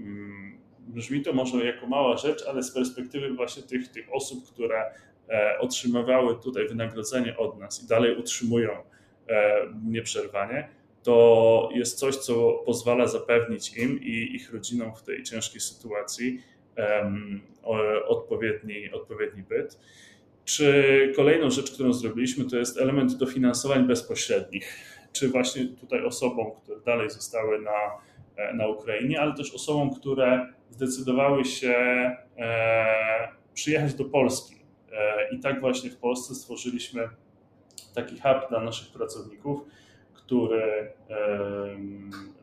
[0.00, 4.92] mm, brzmi to może jako mała rzecz, ale z perspektywy właśnie tych, tych osób, które
[5.28, 8.70] e, otrzymywały tutaj wynagrodzenie od nas i dalej utrzymują
[9.84, 10.68] nieprzerwanie,
[11.02, 16.42] to jest coś, co pozwala zapewnić im i ich rodzinom w tej ciężkiej sytuacji
[18.06, 19.78] odpowiedni, odpowiedni byt.
[20.48, 24.76] Czy kolejną rzecz, którą zrobiliśmy, to jest element dofinansowań bezpośrednich.
[25.12, 28.00] Czy właśnie tutaj osobom, które dalej zostały na,
[28.36, 31.74] e, na Ukrainie, ale też osobom, które zdecydowały się
[32.38, 34.56] e, przyjechać do Polski.
[34.92, 37.08] E, I tak właśnie w Polsce stworzyliśmy
[37.94, 39.60] taki hub dla naszych pracowników,
[40.14, 40.92] który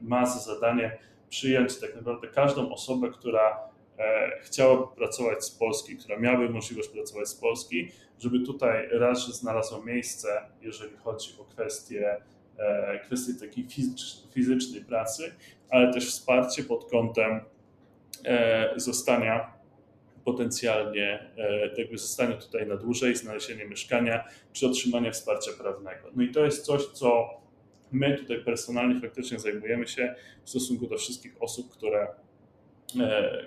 [0.01, 0.97] ma za zadanie
[1.29, 3.59] przyjąć tak naprawdę każdą osobę, która
[3.99, 9.85] E, chciałaby pracować z Polski, która miałaby możliwość pracować z Polski, żeby tutaj raz, znalazło
[9.85, 10.27] miejsce,
[10.61, 12.17] jeżeli chodzi o kwestie,
[12.57, 13.67] e, kwestie takiej
[14.33, 15.31] fizycznej pracy,
[15.69, 17.39] ale też wsparcie pod kątem
[18.25, 19.55] e, zostania
[20.25, 21.31] potencjalnie,
[21.77, 24.23] jakby zostania tutaj na dłużej, znalezienie mieszkania
[24.53, 26.09] czy otrzymania wsparcia prawnego.
[26.15, 27.29] No i to jest coś, co
[27.91, 32.07] my tutaj personalnie faktycznie zajmujemy się w stosunku do wszystkich osób, które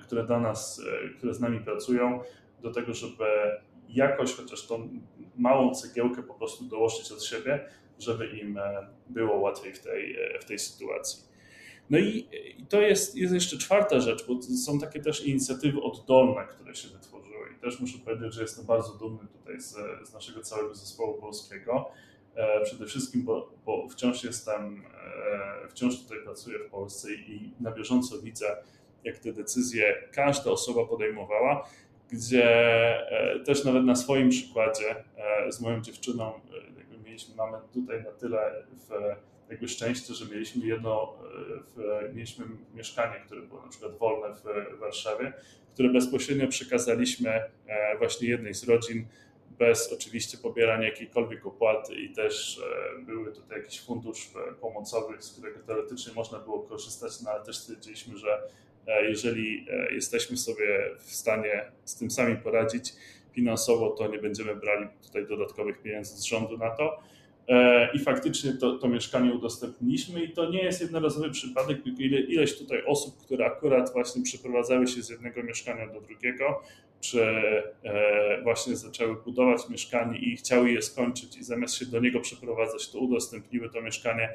[0.02, 2.20] które dla nas, e, które z nami pracują,
[2.62, 3.24] do tego, żeby
[3.88, 4.88] jakoś chociaż tą
[5.36, 7.68] małą cegiełkę po prostu dołożyć od siebie,
[7.98, 11.28] żeby im e, było łatwiej w tej, w tej sytuacji.
[11.90, 12.28] No i,
[12.58, 16.88] i to jest, jest jeszcze czwarta rzecz, bo są takie też inicjatywy oddolne, które się
[16.88, 19.76] wytworzyły i też muszę powiedzieć, że jestem bardzo dumny tutaj z,
[20.08, 21.90] z naszego całego zespołu polskiego.
[22.64, 24.82] Przede wszystkim, bo, bo wciąż jestem,
[25.70, 28.56] wciąż tutaj pracuję w Polsce i na bieżąco widzę,
[29.04, 31.68] jak te decyzje każda osoba podejmowała
[32.12, 32.48] gdzie
[33.46, 35.04] też nawet na swoim przykładzie
[35.48, 36.32] z moją dziewczyną
[37.18, 38.90] mieliśmy, mamy tutaj na tyle w
[39.50, 41.14] jakby szczęście, że mieliśmy jedno,
[41.76, 42.44] w, mieliśmy
[42.74, 44.36] mieszkanie, które było na przykład wolne
[44.76, 45.32] w Warszawie,
[45.74, 47.30] które bezpośrednio przekazaliśmy
[47.66, 49.06] e, właśnie jednej z rodzin,
[49.58, 52.60] bez oczywiście pobierania jakiejkolwiek opłaty i też
[52.98, 57.44] e, były tutaj jakiś fundusz e, pomocowy, z którego teoretycznie można było korzystać, no ale
[57.44, 58.42] też stwierdziliśmy, że
[59.08, 62.92] jeżeli jesteśmy sobie w stanie z tym sami poradzić
[63.32, 66.98] finansowo, to nie będziemy brali tutaj dodatkowych pieniędzy z rządu na to.
[67.48, 72.58] E, i faktycznie to, to mieszkanie udostępniliśmy i to nie jest jednorazowy przypadek, ile, ileś
[72.58, 76.62] tutaj osób, które akurat właśnie przeprowadzały się z jednego mieszkania do drugiego,
[77.00, 82.20] czy e, właśnie zaczęły budować mieszkanie i chciały je skończyć i zamiast się do niego
[82.20, 84.34] przeprowadzać, to udostępniły to mieszkanie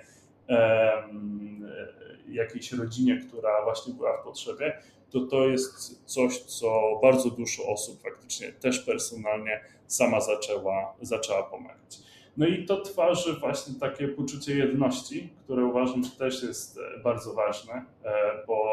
[2.27, 4.77] jakiejś rodzinie, która właśnie była w potrzebie,
[5.11, 11.99] to to jest coś, co bardzo dużo osób faktycznie też personalnie sama zaczęła, zaczęła pomagać.
[12.37, 17.33] No i to tworzy właśnie takie poczucie jedności, które uważam, że też jest e, bardzo
[17.33, 18.13] ważne, e,
[18.47, 18.65] bo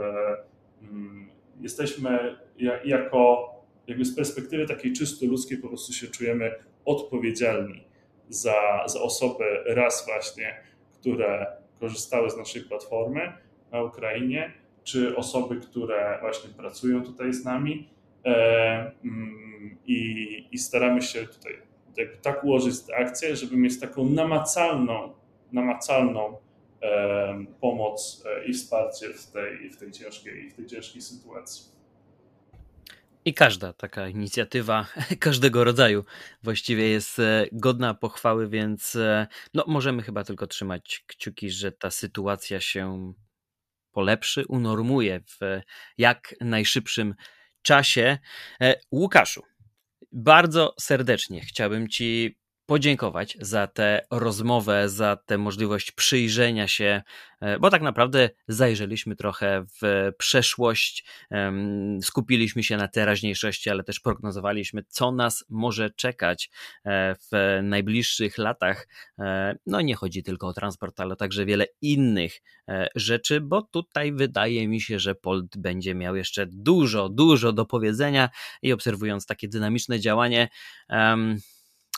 [0.00, 0.36] e,
[0.82, 1.30] mm,
[1.60, 2.36] jesteśmy
[2.84, 3.50] jako,
[3.86, 7.84] jakby z perspektywy takiej czysto ludzkiej po prostu się czujemy odpowiedzialni
[8.28, 10.54] za, za osoby raz właśnie,
[10.92, 13.32] które korzystały z naszej platformy
[13.72, 14.52] na Ukrainie,
[14.84, 17.88] czy osoby, które właśnie pracują tutaj z nami
[18.24, 21.58] mm, i, i staramy się tutaj
[22.22, 25.12] tak ułożyć akcję, żeby mieć taką namacalną,
[25.52, 26.36] namacalną
[26.82, 31.79] e, pomoc e, i wsparcie w tej, w tej ciężkiej, w tej ciężkiej sytuacji.
[33.24, 34.86] I każda taka inicjatywa,
[35.20, 36.04] każdego rodzaju
[36.42, 41.90] właściwie jest e, godna pochwały, więc e, no, możemy chyba tylko trzymać kciuki, że ta
[41.90, 43.12] sytuacja się
[43.92, 45.60] polepszy, unormuje w
[45.98, 47.14] jak najszybszym
[47.62, 48.18] czasie.
[48.90, 49.42] Łukaszu,
[50.12, 52.39] bardzo serdecznie chciałbym Ci
[52.70, 57.02] podziękować za tę rozmowę, za tę możliwość przyjrzenia się,
[57.40, 61.04] e, bo tak naprawdę zajrzeliśmy trochę w przeszłość,
[62.02, 66.50] skupiliśmy się na teraźniejszości, ale też prognozowaliśmy, co nas może czekać
[66.84, 68.88] e, w najbliższych latach.
[69.18, 72.40] E, no nie chodzi tylko o transport, ale także wiele innych
[72.94, 78.28] rzeczy, bo tutaj wydaje mi się, że Polt będzie miał jeszcze dużo, dużo do powiedzenia
[78.62, 80.48] i obserwując takie dynamiczne działanie,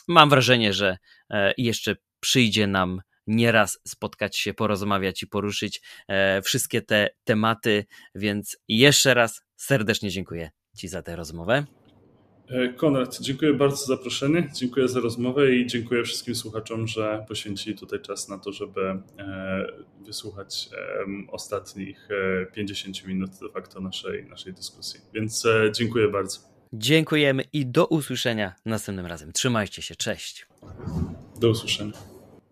[0.07, 0.97] mam wrażenie, że
[1.29, 7.85] e, jeszcze przyjdzie nam nieraz spotkać się, porozmawiać i poruszyć e, wszystkie te tematy,
[8.15, 11.65] więc jeszcze raz serdecznie dziękuję Ci za tę rozmowę.
[12.47, 17.77] E, Konrad, dziękuję bardzo za zaproszenie, dziękuję za rozmowę i dziękuję wszystkim słuchaczom, że poświęcili
[17.77, 19.01] tutaj czas na to, żeby
[20.05, 20.69] wysłuchać
[21.27, 22.07] ostatnich
[22.53, 24.99] 50 minut de facto naszej, naszej dyskusji.
[25.13, 25.43] Więc
[25.73, 26.52] dziękuję bardzo.
[26.75, 29.33] Dziękujemy i do usłyszenia następnym razem.
[29.33, 30.47] Trzymajcie się, cześć.
[31.39, 32.12] Do usłyszenia.